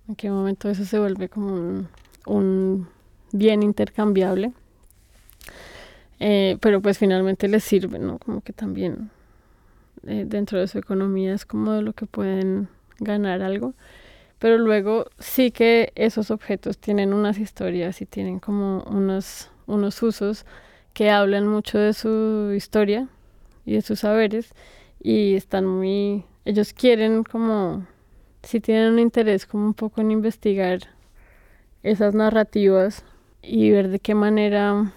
[0.08, 1.88] En qué momento eso se vuelve como un,
[2.26, 2.88] un
[3.32, 4.52] bien intercambiable.
[6.20, 8.18] Eh, pero pues finalmente les sirve, ¿no?
[8.18, 9.10] Como que también
[10.06, 12.68] eh, dentro de su economía es como de lo que pueden
[13.00, 13.74] ganar algo.
[14.42, 20.46] Pero luego sí que esos objetos tienen unas historias y tienen como unos, unos usos
[20.94, 23.06] que hablan mucho de su historia
[23.64, 24.52] y de sus saberes
[25.00, 27.86] y están muy, ellos quieren como,
[28.42, 30.80] si tienen un interés como un poco en investigar
[31.84, 33.04] esas narrativas
[33.42, 34.92] y ver de qué manera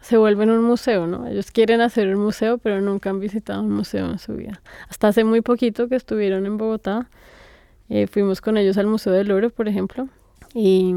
[0.00, 1.26] se vuelven un museo, ¿no?
[1.26, 4.62] Ellos quieren hacer un museo, pero nunca han visitado un museo en su vida.
[4.88, 7.10] Hasta hace muy poquito que estuvieron en Bogotá,
[7.88, 10.08] eh, fuimos con ellos al Museo del Oro, por ejemplo,
[10.54, 10.94] y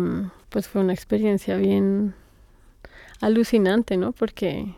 [0.50, 2.14] pues fue una experiencia bien
[3.22, 4.12] alucinante, ¿no?
[4.12, 4.76] Porque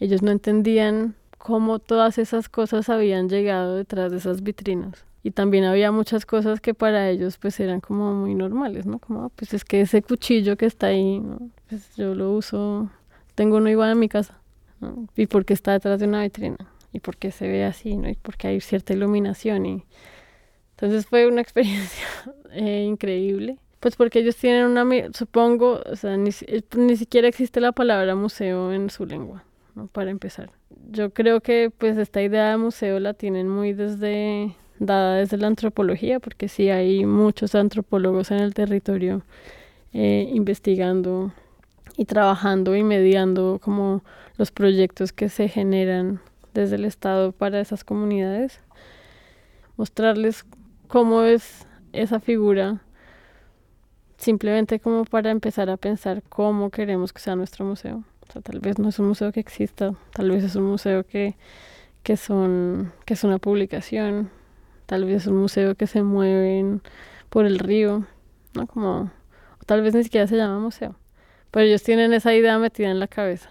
[0.00, 5.64] ellos no entendían cómo todas esas cosas habían llegado detrás de esas vitrinas y también
[5.64, 8.98] había muchas cosas que para ellos pues eran como muy normales, ¿no?
[8.98, 11.22] Como, ah, pues es que ese cuchillo que está ahí,
[11.68, 12.90] pues yo lo uso,
[13.34, 14.38] tengo uno igual en mi casa,
[14.80, 15.08] ¿no?
[15.16, 16.58] Y porque está detrás de una vitrina,
[16.92, 18.08] y porque se ve así, ¿no?
[18.08, 19.84] Y porque hay cierta iluminación y...
[20.82, 22.04] Entonces fue una experiencia
[22.52, 23.56] eh, increíble.
[23.78, 28.16] Pues porque ellos tienen una, supongo, o sea, ni, eh, ni siquiera existe la palabra
[28.16, 29.44] museo en su lengua,
[29.76, 29.86] ¿no?
[29.86, 30.50] Para empezar.
[30.90, 35.46] Yo creo que pues esta idea de museo la tienen muy desde dada desde la
[35.46, 39.22] antropología, porque sí hay muchos antropólogos en el territorio
[39.92, 41.32] eh, investigando
[41.96, 44.02] y trabajando y mediando como
[44.36, 46.20] los proyectos que se generan
[46.54, 48.58] desde el Estado para esas comunidades.
[49.76, 50.44] Mostrarles
[50.92, 52.82] cómo es esa figura,
[54.18, 58.04] simplemente como para empezar a pensar cómo queremos que sea nuestro museo.
[58.28, 61.02] O sea, tal vez no es un museo que exista, tal vez es un museo
[61.06, 61.34] que,
[62.02, 64.28] que, son, que es una publicación,
[64.84, 66.80] tal vez un museo que se mueve
[67.30, 68.04] por el río,
[68.52, 68.66] ¿no?
[68.66, 69.10] Como,
[69.64, 70.94] tal vez ni siquiera se llama museo,
[71.50, 73.48] pero ellos tienen esa idea metida en la cabeza,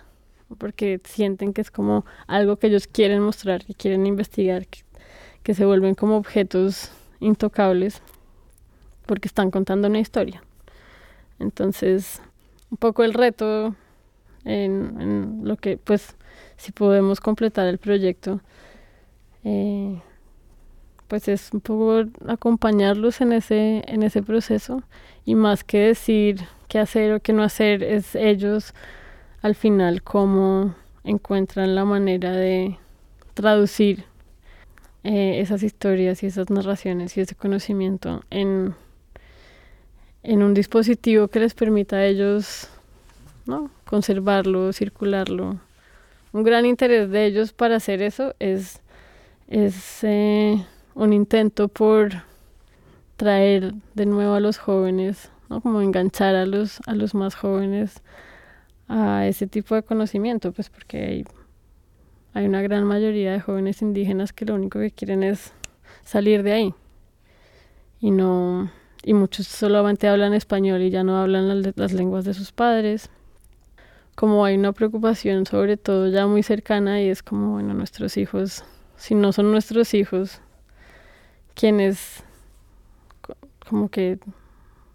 [0.60, 4.82] porque sienten que es como algo que ellos quieren mostrar, que quieren investigar, que,
[5.42, 6.92] que se vuelven como objetos
[7.22, 8.02] intocables,
[9.06, 10.44] porque están contando una historia.
[11.40, 12.22] Entonces,
[12.70, 13.76] un poco el reto
[14.44, 16.16] en, lo que, pues,
[16.58, 18.42] si podemos completar el proyecto,
[19.44, 20.02] eh,
[21.08, 24.84] pues es un poco acompañarlos en ese, en ese proceso
[25.26, 28.74] y más que decir qué hacer o qué no hacer, es ellos
[29.42, 32.78] al final cómo encuentran la manera de
[33.34, 34.06] traducir
[35.04, 38.76] eh, esas historias y esas narraciones y ese conocimiento en,
[40.24, 42.70] en un dispositivo que les permita a ellos
[43.46, 43.72] ¿no?
[43.86, 45.60] conservarlo, circularlo.
[46.34, 48.82] Un gran interés de ellos para hacer eso es,
[49.48, 52.12] es eh, un intento por
[53.18, 55.62] traer de nuevo a los jóvenes, ¿no?
[55.62, 58.02] como enganchar a los, a los más jóvenes
[58.88, 61.26] a ese tipo de conocimiento, pues porque hay,
[62.34, 65.54] hay una gran mayoría de jóvenes indígenas que lo único que quieren es
[66.04, 66.74] salir de ahí.
[68.00, 68.72] Y no
[69.04, 73.10] y muchos solamente hablan español y ya no hablan las, las lenguas de sus padres.
[74.16, 78.64] Como hay una preocupación sobre todo ya muy cercana y es como bueno nuestros hijos
[78.98, 80.42] si no son nuestros hijos
[81.56, 82.24] quienes
[83.68, 84.20] como que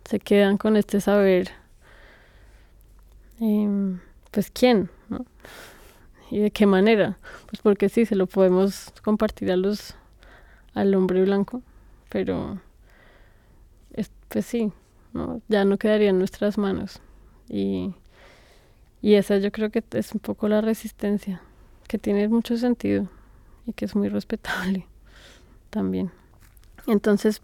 [0.04, 1.50] se quedan con este saber,
[3.40, 5.24] em, pues quién, ¿no?
[6.30, 7.18] Y de qué manera,
[7.48, 9.94] pues porque sí, se lo podemos compartir a los,
[10.74, 11.62] al hombre blanco,
[12.08, 12.58] pero
[14.28, 14.72] pues sí,
[15.12, 15.40] ¿no?
[15.48, 17.00] ya no quedaría en nuestras manos.
[17.48, 17.94] Y,
[19.00, 21.40] y esa yo creo que es un poco la resistencia,
[21.88, 23.08] que tiene mucho sentido
[23.66, 24.86] y que es muy respetable
[25.70, 26.10] también.
[26.86, 27.40] Entonces,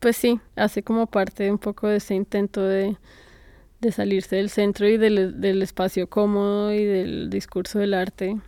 [0.00, 2.96] pues sí, hace como parte un poco de ese intento de,
[3.82, 8.38] de salirse del centro y del, del, espacio cómodo y del discurso del arte,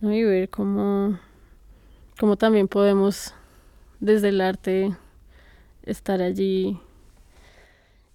[0.00, 0.12] ¿no?
[0.12, 1.18] y ver cómo,
[2.20, 3.34] cómo también podemos
[4.00, 4.94] desde el arte
[5.82, 6.78] estar allí.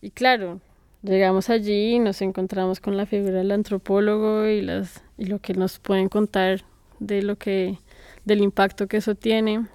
[0.02, 0.62] Y claro,
[1.02, 5.56] llegamos allí y nos encontramos con la figura del antropólogo y, las, y lo que
[5.56, 6.64] nos pueden contar
[7.00, 7.80] de lo que,
[8.24, 9.66] del impacto que eso tiene.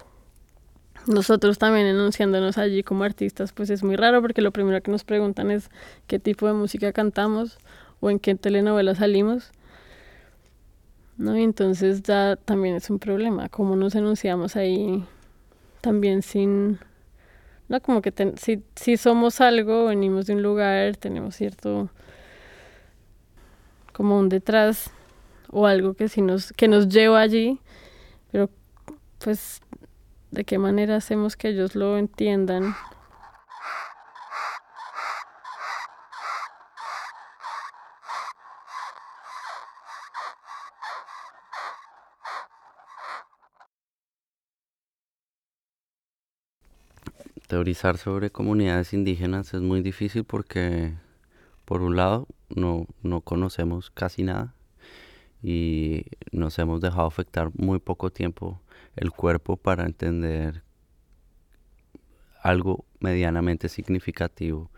[1.09, 5.03] Nosotros también enunciándonos allí como artistas, pues es muy raro porque lo primero que nos
[5.03, 5.71] preguntan es
[6.05, 7.57] qué tipo de música cantamos
[7.99, 9.51] o en qué telenovela salimos.
[11.17, 11.35] ¿No?
[11.35, 15.03] Y entonces ya también es un problema, cómo nos enunciamos ahí
[15.81, 16.77] también sin,
[17.69, 21.89] no como que si, si somos algo, venimos de un lugar, tenemos cierto,
[23.93, 24.91] como un detrás
[25.49, 27.59] o algo que, si nos, que nos lleva allí,
[28.31, 28.47] pero
[29.17, 29.59] pues
[30.31, 32.75] de qué manera hacemos que ellos lo entiendan.
[47.47, 50.93] Teorizar sobre comunidades indígenas es muy difícil porque,
[51.65, 54.53] por un lado, no, no conocemos casi nada
[55.41, 58.61] y nos hemos dejado afectar muy poco tiempo
[58.95, 60.63] el cuerpo para entender
[62.41, 64.69] algo medianamente significativo.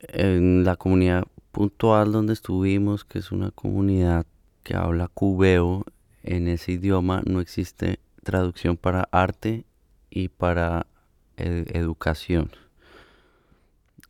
[0.00, 4.26] En la comunidad puntual donde estuvimos, que es una comunidad
[4.62, 5.84] que habla cubeo,
[6.22, 9.64] en ese idioma no existe traducción para arte
[10.10, 10.86] y para
[11.36, 12.50] educación.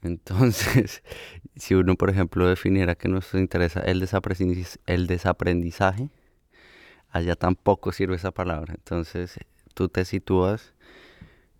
[0.02, 1.02] Entonces,
[1.56, 4.06] si uno, por ejemplo, definiera que nos interesa el,
[4.86, 6.08] el desaprendizaje,
[7.10, 8.74] allá tampoco sirve esa palabra.
[8.74, 9.38] Entonces,
[9.74, 10.74] tú te sitúas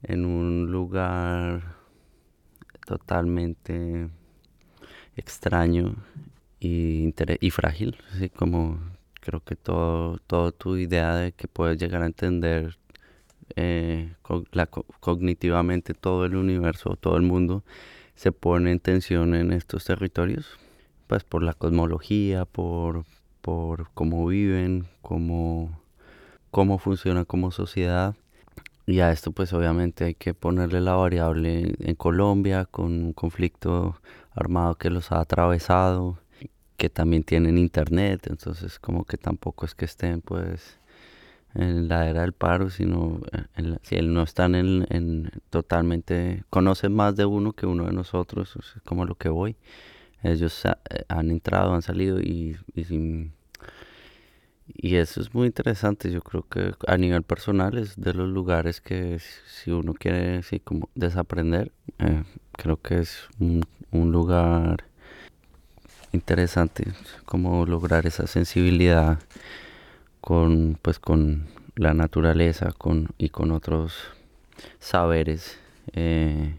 [0.02, 1.76] en un lugar
[2.86, 4.08] totalmente
[5.16, 5.96] extraño
[6.58, 8.80] y, y frágil, así como
[9.20, 12.78] creo que todo, toda tu idea de que puedes llegar a entender
[13.56, 14.14] eh,
[15.00, 17.64] cognitivamente todo el universo, todo el mundo,
[18.14, 20.58] se pone en tensión en estos territorios,
[21.06, 23.04] pues por la cosmología, por,
[23.40, 25.80] por cómo viven, cómo,
[26.50, 28.14] cómo funcionan como sociedad.
[28.86, 34.00] Y a esto pues obviamente hay que ponerle la variable en Colombia con un conflicto
[34.34, 36.18] armado que los ha atravesado,
[36.76, 40.78] que también tienen internet, entonces como que tampoco es que estén pues
[41.54, 43.20] en la era del paro, sino
[43.56, 47.92] en si él no están en, en, totalmente, conocen más de uno que uno de
[47.92, 49.56] nosotros, es como lo que voy.
[50.22, 53.30] Ellos eh, han entrado, han salido y, y,
[54.96, 56.10] eso es muy interesante.
[56.10, 60.60] Yo creo que a nivel personal es de los lugares que si uno quiere así
[60.60, 64.84] como desaprender, eh, creo que es un, un lugar
[66.12, 66.84] interesante,
[67.24, 69.18] como lograr esa sensibilidad
[70.20, 71.46] con pues con
[71.76, 73.94] la naturaleza con y con otros
[74.78, 75.58] saberes
[75.92, 76.54] eh,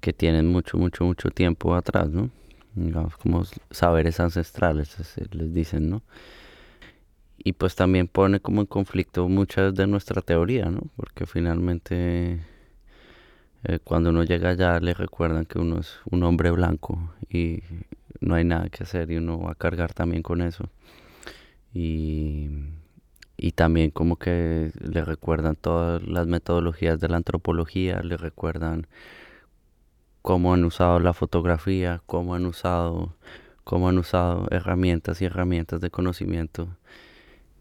[0.00, 2.30] que tienen mucho mucho mucho tiempo atrás no
[2.74, 4.96] digamos como saberes ancestrales
[5.32, 6.02] les dicen no
[7.38, 12.40] y pues también pone como en conflicto muchas de nuestra teoría no porque finalmente
[13.64, 17.62] eh, cuando uno llega allá le recuerdan que uno es un hombre blanco y
[18.22, 20.68] no hay nada que hacer y uno va a cargar también con eso.
[21.74, 22.48] Y,
[23.36, 28.86] y también como que le recuerdan todas las metodologías de la antropología, le recuerdan
[30.22, 33.14] cómo han usado la fotografía, cómo han usado,
[33.64, 36.68] cómo han usado herramientas y herramientas de conocimiento.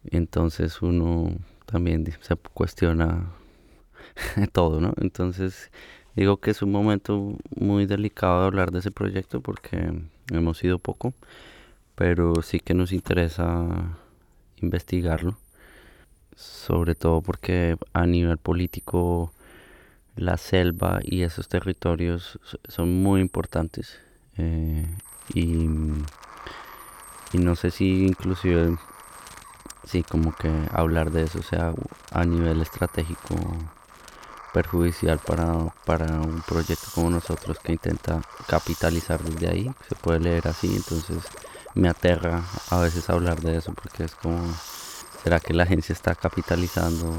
[0.06, 1.36] Entonces uno
[1.66, 3.32] también se cuestiona
[4.54, 4.94] todo, ¿no?
[4.98, 5.72] Entonces
[6.16, 9.94] digo que es un momento muy delicado de hablar de ese proyecto porque
[10.32, 11.14] hemos ido poco,
[11.96, 13.98] pero sí que nos interesa
[14.58, 15.38] investigarlo,
[16.36, 19.34] sobre todo porque a nivel político
[20.16, 24.00] la selva y esos territorios son muy importantes
[24.38, 24.86] eh,
[25.34, 25.68] y,
[27.34, 28.78] y, no sé si inclusive
[29.86, 31.74] sí como que hablar de eso sea
[32.12, 33.36] a nivel estratégico
[34.54, 40.48] perjudicial para, para un proyecto como nosotros que intenta capitalizar desde ahí se puede leer
[40.48, 41.24] así entonces
[41.74, 44.42] me aterra a veces hablar de eso porque es como,
[45.24, 47.14] ¿será que la agencia está capitalizando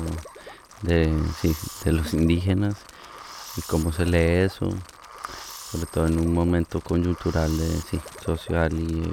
[0.83, 2.77] de, sí, de los indígenas?
[3.57, 4.71] ¿Y cómo se lee eso?
[5.71, 9.11] Sobre todo en un momento coyuntural de, sí, social y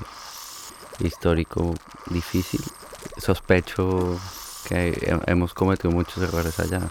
[1.06, 1.76] histórico
[2.08, 2.62] difícil.
[3.18, 4.20] Sospecho
[4.68, 6.82] que hemos cometido muchos errores allá.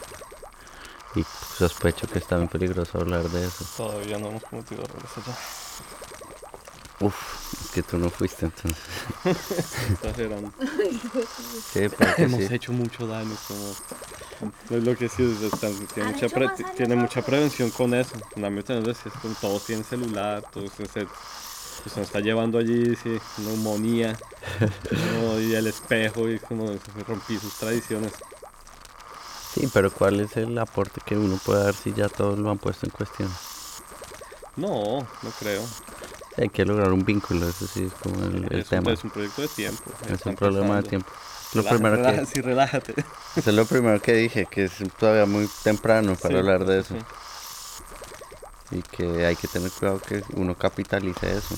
[1.15, 1.25] Y
[1.59, 3.65] sospecho que está muy peligroso hablar de eso.
[3.77, 5.37] Todavía no hemos cometido errores allá.
[7.01, 7.15] Uf,
[7.65, 8.83] es que tú no fuiste entonces.
[9.93, 10.53] Exagerando.
[11.73, 11.87] Sí,
[12.17, 12.55] Hemos sí.
[12.55, 13.35] hecho mucho daño.
[13.47, 13.75] Como,
[14.71, 18.15] es lo que sí, o sea, están- tiene, mucha pre- tiene mucha prevención con eso.
[18.37, 21.07] En la también decía, con todos tienen celular, todos se, se,
[21.83, 24.17] pues, se está llevando allí, sí, neumonía,
[25.23, 25.41] ¿no?
[25.41, 26.75] y el espejo, y como
[27.07, 28.13] rompí sus tradiciones.
[29.55, 32.59] Sí, pero ¿cuál es el aporte que uno puede dar si ya todos lo han
[32.59, 33.29] puesto en cuestión?
[34.57, 35.63] No, no creo.
[36.37, 38.93] Hay que lograr un vínculo, eso sí es como el, el es, un, tema.
[38.93, 39.83] es un proyecto de tiempo.
[40.09, 41.11] Es un problema de tiempo.
[41.55, 42.93] Lo Relaja- primero relaja- que, sí, relájate.
[43.37, 46.81] eso es lo primero que dije, que es todavía muy temprano para Sí, hablar de
[46.81, 46.95] eso.
[46.95, 47.01] sí.
[48.77, 51.55] Y que hay que tener cuidado que uno capitalice eso.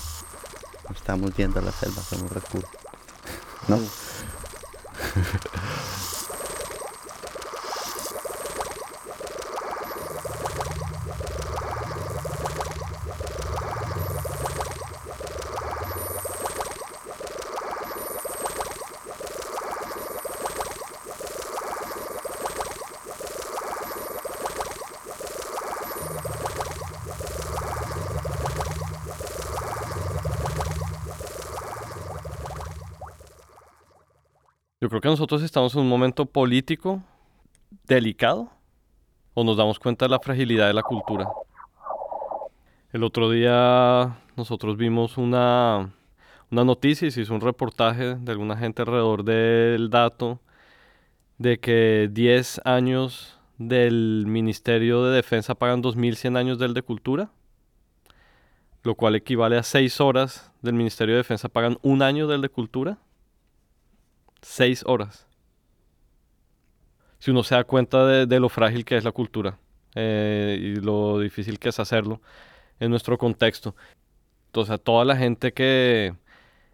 [0.89, 2.71] No estamos yendo a la selva, somos recursos.
[3.67, 3.81] ¿No?
[34.91, 37.01] creo que nosotros estamos en un momento político
[37.87, 38.51] delicado
[39.35, 41.29] o nos damos cuenta de la fragilidad de la cultura.
[42.93, 45.95] El otro día nosotros vimos una,
[46.51, 50.41] una noticia y se hizo un reportaje de alguna gente alrededor del dato
[51.39, 57.31] de que 10 años del Ministerio de Defensa pagan 2.100 años del de Cultura,
[58.83, 62.49] lo cual equivale a 6 horas del Ministerio de Defensa pagan un año del de
[62.49, 62.99] Cultura.
[64.43, 65.27] 6 horas.
[67.19, 69.59] Si uno se da cuenta de, de lo frágil que es la cultura
[69.95, 72.21] eh, y lo difícil que es hacerlo
[72.79, 73.75] en nuestro contexto.
[74.47, 76.15] Entonces, toda la gente que,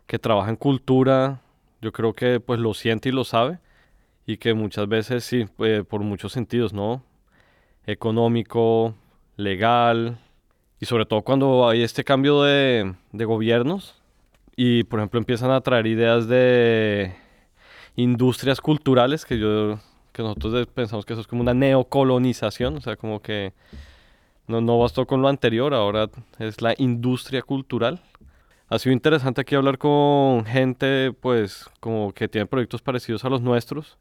[0.07, 1.41] que trabaja en cultura,
[1.83, 3.59] yo creo que pues lo siente y lo sabe
[4.27, 7.03] y que muchas veces sí, eh, por muchos sentidos, ¿no?
[7.87, 8.95] Económico,
[9.37, 10.19] legal
[10.81, 13.95] y sobre todo cuando hay este cambio de, de gobiernos
[14.57, 17.15] y por ejemplo empiezan a traer ideas de
[17.97, 19.79] industrias culturales que yo
[20.13, 23.53] que nosotros pensamos que eso es como una neocolonización, o sea, como que
[24.47, 26.09] no, no bastó con lo anterior, ahora
[26.39, 28.01] es la industria cultural.
[28.69, 33.43] Ha sido interesante aquí hablar con gente, pues, como que tiene proyectos parecidos a los
[33.43, 33.99] nuestros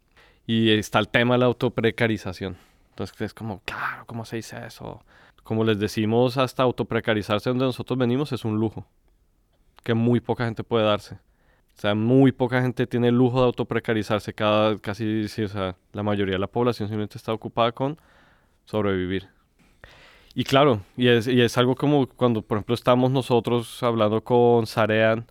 [0.47, 2.55] y está el tema de la autoprecarización.
[2.91, 5.03] Entonces es como, claro, ¿cómo se dice eso?
[5.43, 8.85] Como les decimos, hasta autoprecarizarse donde nosotros venimos es un lujo
[9.83, 11.19] que muy poca gente puede darse.
[11.77, 14.33] O sea, muy poca gente tiene el lujo de autoprecarizarse.
[14.33, 17.97] Cada, casi, o sea, la mayoría de la población simplemente está ocupada con
[18.65, 19.27] sobrevivir.
[20.33, 24.67] Y claro, y es, y es algo como cuando, por ejemplo, estamos nosotros hablando con
[24.67, 25.25] Sarean,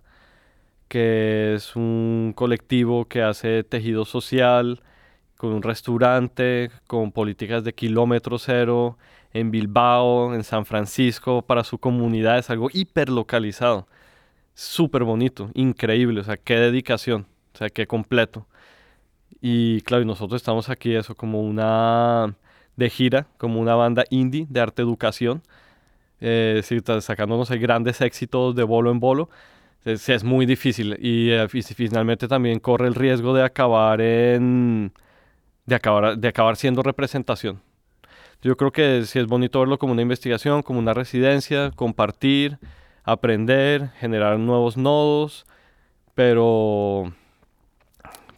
[0.87, 4.81] que es un colectivo que hace tejido social,
[5.37, 8.97] con un restaurante, con políticas de kilómetro cero,
[9.33, 13.87] en Bilbao, en San Francisco, para su comunidad, es algo hiperlocalizado
[14.55, 18.47] súper bonito, increíble, o sea, qué dedicación, o sea, qué completo.
[19.41, 22.35] Y claro, y nosotros estamos aquí eso como una
[22.75, 25.43] de gira, como una banda indie de arte educación,
[26.21, 29.29] eh, ta- sacándonos grandes éxitos de bolo en bolo.
[29.85, 34.93] Es, es muy difícil y, eh, y finalmente también corre el riesgo de acabar en
[35.65, 37.61] de acabar, de acabar siendo representación.
[38.41, 42.59] Yo creo que sí es bonito verlo como una investigación, como una residencia, compartir,
[43.05, 45.45] aprender, generar nuevos nodos,
[46.15, 47.13] pero,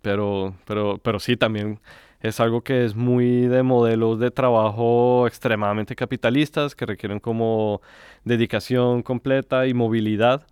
[0.02, 1.80] pero, pero, pero sí también
[2.22, 7.82] es algo que es muy de modelos de trabajo extremadamente capitalistas que requieren como
[8.26, 10.46] dedicación completa y movilidad.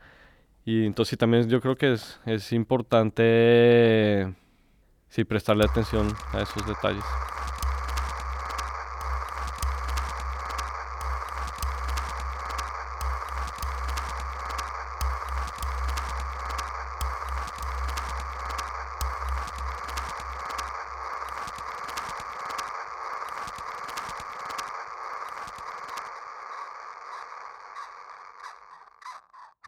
[0.65, 4.33] Y entonces sí, también yo creo que es, es importante
[5.09, 7.03] sí, prestarle atención a esos detalles.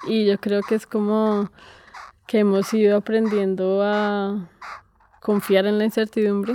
[0.07, 1.49] Y yo creo que es como
[2.27, 4.49] que hemos ido aprendiendo a
[5.21, 6.53] confiar en la incertidumbre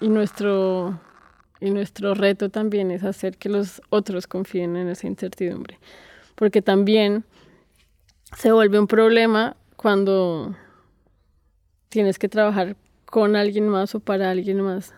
[0.00, 1.00] y nuestro,
[1.60, 5.78] y nuestro reto también es hacer que los otros confíen en esa incertidumbre.
[6.34, 7.24] Porque también
[8.36, 10.54] se vuelve un problema cuando
[11.88, 14.94] tienes que trabajar con alguien más o para alguien más.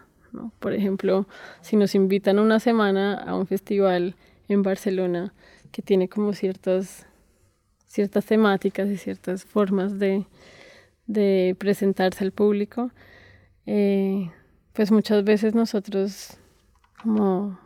[0.59, 1.27] Por ejemplo,
[1.61, 4.15] si nos invitan una semana a un festival
[4.49, 5.33] en Barcelona
[5.73, 7.07] que tiene como ciertas
[7.89, 10.24] ciertas temáticas y ciertas formas de,
[11.59, 12.90] presentarse al público,
[13.66, 14.31] eh,
[14.74, 16.36] pues muchas veces nosotros
[17.02, 17.59] como,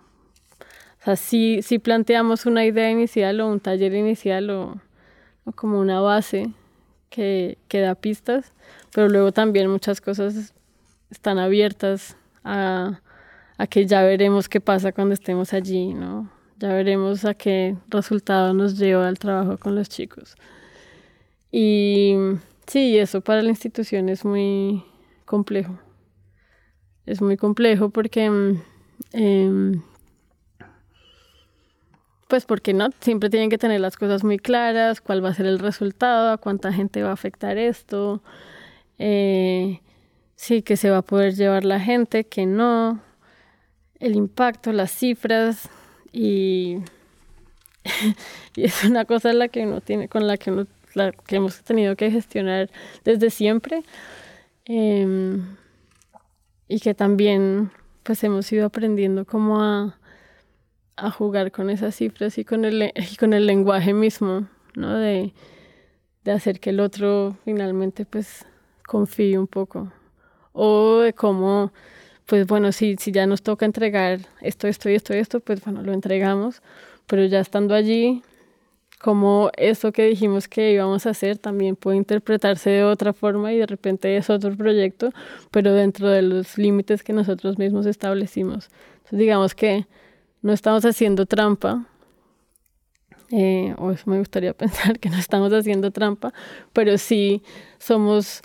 [1.01, 4.81] o sea, sí, planteamos una idea inicial o un taller inicial o,
[5.57, 6.53] como una base
[7.11, 8.53] que, que, da pistas,
[8.95, 10.55] pero luego también muchas cosas
[11.11, 13.01] están abiertas a
[13.71, 16.31] que ya veremos qué pasa cuando estemos allí, ¿no?
[16.63, 20.37] Ya veremos a qué resultado nos lleva el trabajo con los chicos.
[21.51, 22.15] Y
[22.69, 24.85] sí, eso para la institución es muy
[25.25, 25.77] complejo.
[27.05, 28.31] Es muy complejo porque,
[29.13, 29.73] eh,
[32.29, 35.47] pues porque no, siempre tienen que tener las cosas muy claras, cuál va a ser
[35.47, 38.23] el resultado, a cuánta gente va a afectar esto,
[39.01, 39.81] eh,
[40.37, 43.01] sí, que se va a poder llevar la gente, que no,
[43.99, 45.69] el impacto, las cifras,
[46.13, 46.79] y,
[48.57, 51.63] y es una cosa la que uno tiene, con la que, uno, la que hemos
[51.63, 52.71] tenido que gestionar
[53.05, 53.83] desde siempre.
[54.65, 55.57] Em,
[56.69, 57.71] y que también
[58.03, 59.99] pues hemos ido aprendiendo cómo a,
[60.97, 64.97] a jugar con esas cifras y con el, y con el lenguaje mismo, ¿no?
[64.97, 65.33] De,
[66.25, 68.47] de hacer que el otro finalmente pues
[68.87, 69.93] confíe un poco.
[70.53, 71.73] O de cómo
[72.27, 75.65] pues bueno, si, si ya nos toca entregar esto, esto y esto y esto, pues
[75.65, 76.63] bueno, lo entregamos,
[77.07, 78.23] pero ya estando allí,
[79.03, 83.59] como eso que dijimos que íbamos a hacer también puede interpretarse de otra forma y
[83.59, 85.11] de repente es otro proyecto,
[85.51, 88.71] pero dentro de los límites que nosotros mismos establecimos.
[88.99, 89.87] Entonces digamos que
[90.41, 91.87] no estamos haciendo trampa,
[93.33, 96.33] eh, o eso me gustaría pensar que no estamos haciendo trampa,
[96.73, 97.43] pero sí
[97.79, 98.43] somos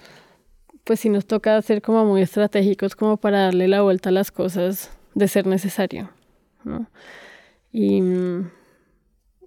[0.88, 4.32] pues sí nos toca ser como muy estratégicos como para darle la vuelta a las
[4.32, 6.10] cosas de ser necesario.
[6.64, 6.88] ¿no?
[7.74, 8.02] Y,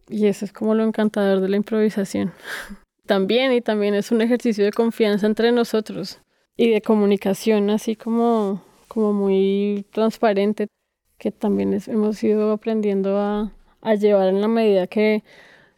[0.09, 2.35] y eso es como lo encantador de la improvisación.
[3.07, 6.21] también, y también es un ejercicio de confianza entre nosotros
[6.59, 10.69] y de comunicación así como, como muy transparente,
[11.17, 13.51] que también hemos ido aprendiendo a,
[13.81, 15.25] a llevar en la medida que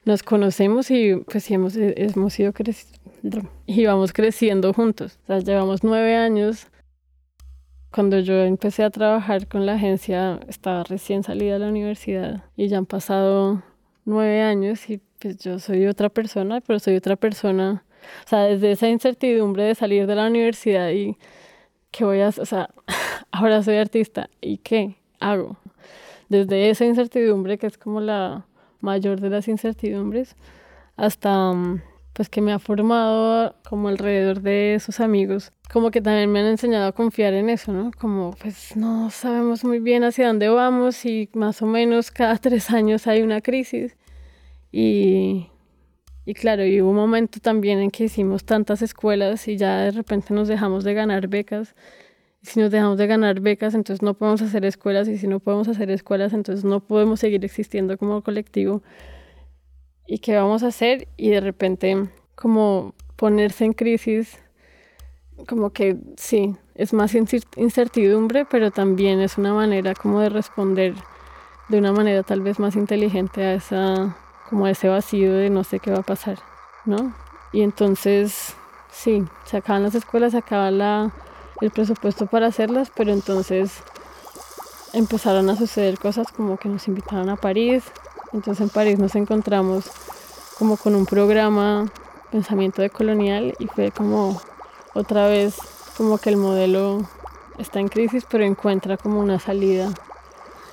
[0.04, 3.01] nos conocemos y pues sí hemos, hemos ido creciendo
[3.66, 5.18] y vamos creciendo juntos.
[5.24, 6.66] O sea, llevamos nueve años.
[7.90, 12.68] Cuando yo empecé a trabajar con la agencia, estaba recién salida de la universidad y
[12.68, 13.62] ya han pasado
[14.04, 17.84] nueve años y pues yo soy otra persona, pero soy otra persona.
[18.24, 21.16] O sea, desde esa incertidumbre de salir de la universidad y
[21.90, 22.70] qué voy a o sea,
[23.30, 25.56] ahora soy artista y qué hago.
[26.28, 28.46] Desde esa incertidumbre, que es como la
[28.80, 30.34] mayor de las incertidumbres,
[30.96, 31.82] hasta mm,
[32.12, 36.46] pues que me ha formado como alrededor de esos amigos, como que también me han
[36.46, 37.90] enseñado a confiar en eso, ¿no?
[37.98, 42.70] Como pues no sabemos muy bien hacia dónde vamos y más o menos cada tres
[42.70, 43.96] años hay una crisis.
[44.70, 45.48] Y,
[46.24, 49.90] y claro, y hubo un momento también en que hicimos tantas escuelas y ya de
[49.92, 51.74] repente nos dejamos de ganar becas.
[52.42, 55.40] Y si nos dejamos de ganar becas, entonces no podemos hacer escuelas y si no
[55.40, 58.82] podemos hacer escuelas, entonces no podemos seguir existiendo como colectivo
[60.12, 64.38] y qué vamos a hacer y de repente como ponerse en crisis,
[65.48, 70.94] como que sí, es más incertidumbre, pero también es una manera como de responder
[71.70, 74.14] de una manera tal vez más inteligente a esa
[74.50, 76.38] como a ese vacío de no sé qué va a pasar,
[76.84, 77.14] ¿no?
[77.50, 78.54] Y entonces
[78.90, 80.68] sí, se acaban las escuelas, se acaba
[81.62, 83.82] el presupuesto para hacerlas, pero entonces
[84.92, 87.84] empezaron a suceder cosas como que nos invitaron a París,
[88.32, 89.84] entonces en París nos encontramos
[90.58, 91.90] como con un programa
[92.30, 94.40] pensamiento de colonial y fue como
[94.94, 95.56] otra vez
[95.96, 97.02] como que el modelo
[97.58, 99.90] está en crisis pero encuentra como una salida.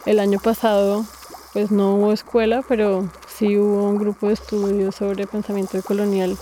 [0.05, 1.05] El año pasado
[1.53, 6.37] pues no hubo escuela pero sí hubo un grupo de estudios sobre pensamiento de colonial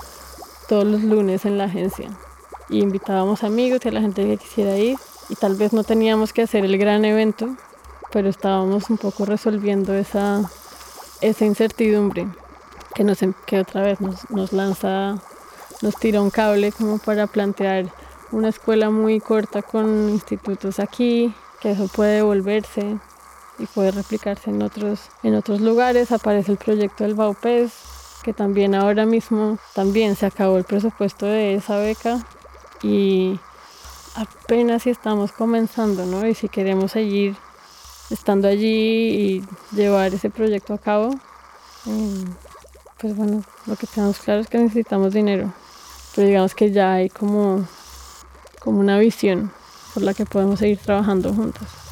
[0.68, 2.10] todos los lunes en la agencia
[2.69, 4.98] y invitábamos amigos y a la gente que quisiera ir
[5.30, 7.56] y tal vez no teníamos que hacer el gran evento
[8.11, 10.49] pero estábamos un poco resolviendo esa
[11.22, 12.27] esa incertidumbre
[12.94, 15.18] que, nos, em, que otra vez nos, nos lanza,
[15.81, 17.91] nos tira un cable como para plantear
[18.31, 22.98] una escuela muy corta con institutos aquí, que eso puede devolverse
[23.60, 26.11] y puede replicarse en otros, en otros lugares.
[26.11, 27.72] Aparece el proyecto del Baupés,
[28.23, 32.19] que también ahora mismo también se acabó el presupuesto de esa beca
[32.84, 33.39] y
[34.15, 36.27] apenas si estamos comenzando, ¿no?
[36.27, 37.35] Y si queremos seguir
[38.09, 39.43] estando allí y
[39.75, 41.11] llevar ese proyecto a cabo,
[42.99, 45.53] pues bueno, lo que tenemos claro es que necesitamos dinero,
[46.15, 47.67] pero digamos que ya hay como,
[48.59, 49.51] como una visión
[49.93, 51.86] por la que podemos seguir trabajando juntos.